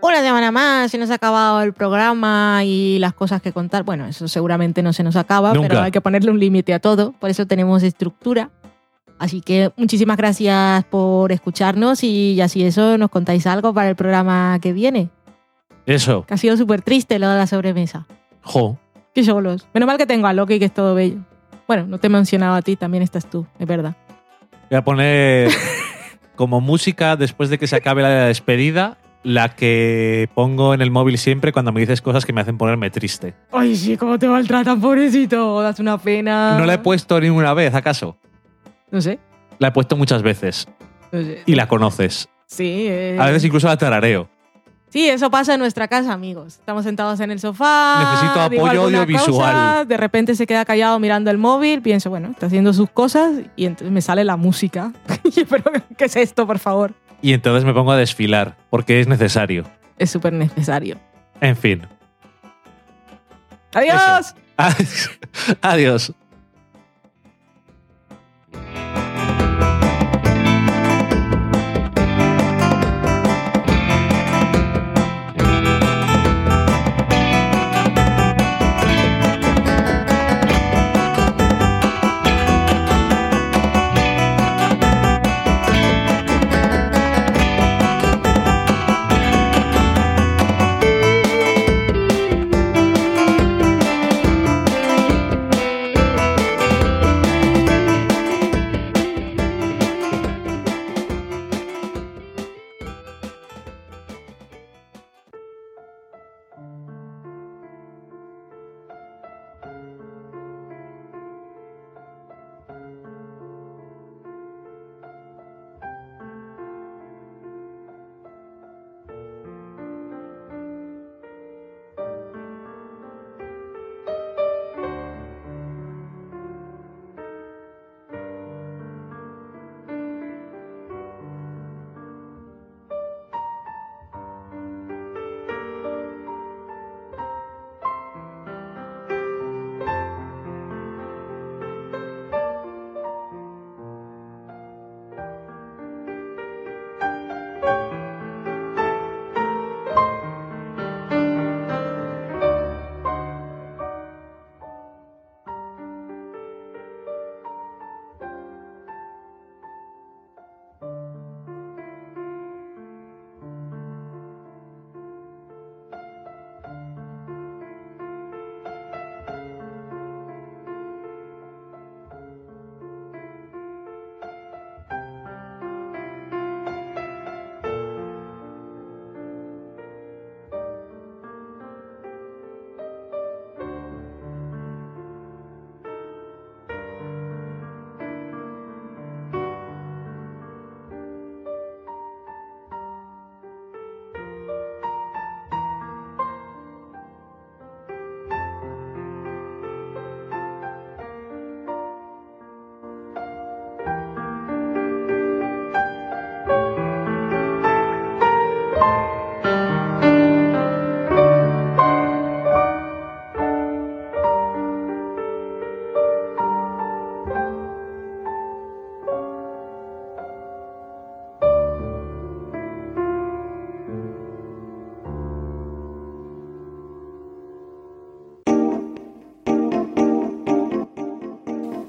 [0.01, 3.83] Una semana más, se nos ha acabado el programa y las cosas que contar.
[3.83, 5.69] Bueno, eso seguramente no se nos acaba, Nunca.
[5.69, 7.13] pero hay que ponerle un límite a todo.
[7.13, 8.51] Por eso tenemos estructura.
[9.19, 14.59] Así que muchísimas gracias por escucharnos y así eso nos contáis algo para el programa
[14.61, 15.11] que viene.
[15.87, 16.25] Eso.
[16.27, 18.07] Que ha sido súper triste lo de la sobremesa.
[18.43, 18.79] Jo.
[19.15, 19.67] Qué solos.
[19.75, 21.19] Menos mal que tengo a Loki, que es todo bello.
[21.67, 23.97] Bueno, no te he mencionado a ti, también estás tú, es verdad.
[24.71, 25.51] Voy a poner
[26.37, 31.19] como música después de que se acabe la despedida, la que pongo en el móvil
[31.19, 33.35] siempre cuando me dices cosas que me hacen ponerme triste.
[33.51, 35.61] Ay, sí, cómo te maltratan, pobrecito.
[35.61, 36.57] Das una pena.
[36.59, 38.17] No la he puesto ni una vez, ¿acaso?
[38.91, 39.19] No sé.
[39.59, 40.69] La he puesto muchas veces
[41.13, 41.43] no sé.
[41.47, 42.29] y la conoces.
[42.47, 43.17] Sí, eh.
[43.21, 44.29] A veces incluso la tarareo.
[44.91, 46.55] Sí, eso pasa en nuestra casa, amigos.
[46.55, 48.11] Estamos sentados en el sofá.
[48.11, 49.27] Necesito apoyo audiovisual.
[49.27, 51.83] cosa, de repente se queda callado mirando el móvil.
[51.83, 54.93] Pienso, bueno, está haciendo sus cosas y entonces me sale la música.
[55.37, 56.95] Y Pero, ¿qué es esto, por favor?
[57.21, 59.65] Y entonces me pongo a desfilar, porque es necesario.
[59.99, 60.97] Es súper necesario.
[61.41, 61.87] En fin.
[63.75, 64.35] ¡Adiós!
[65.61, 66.15] Adiós.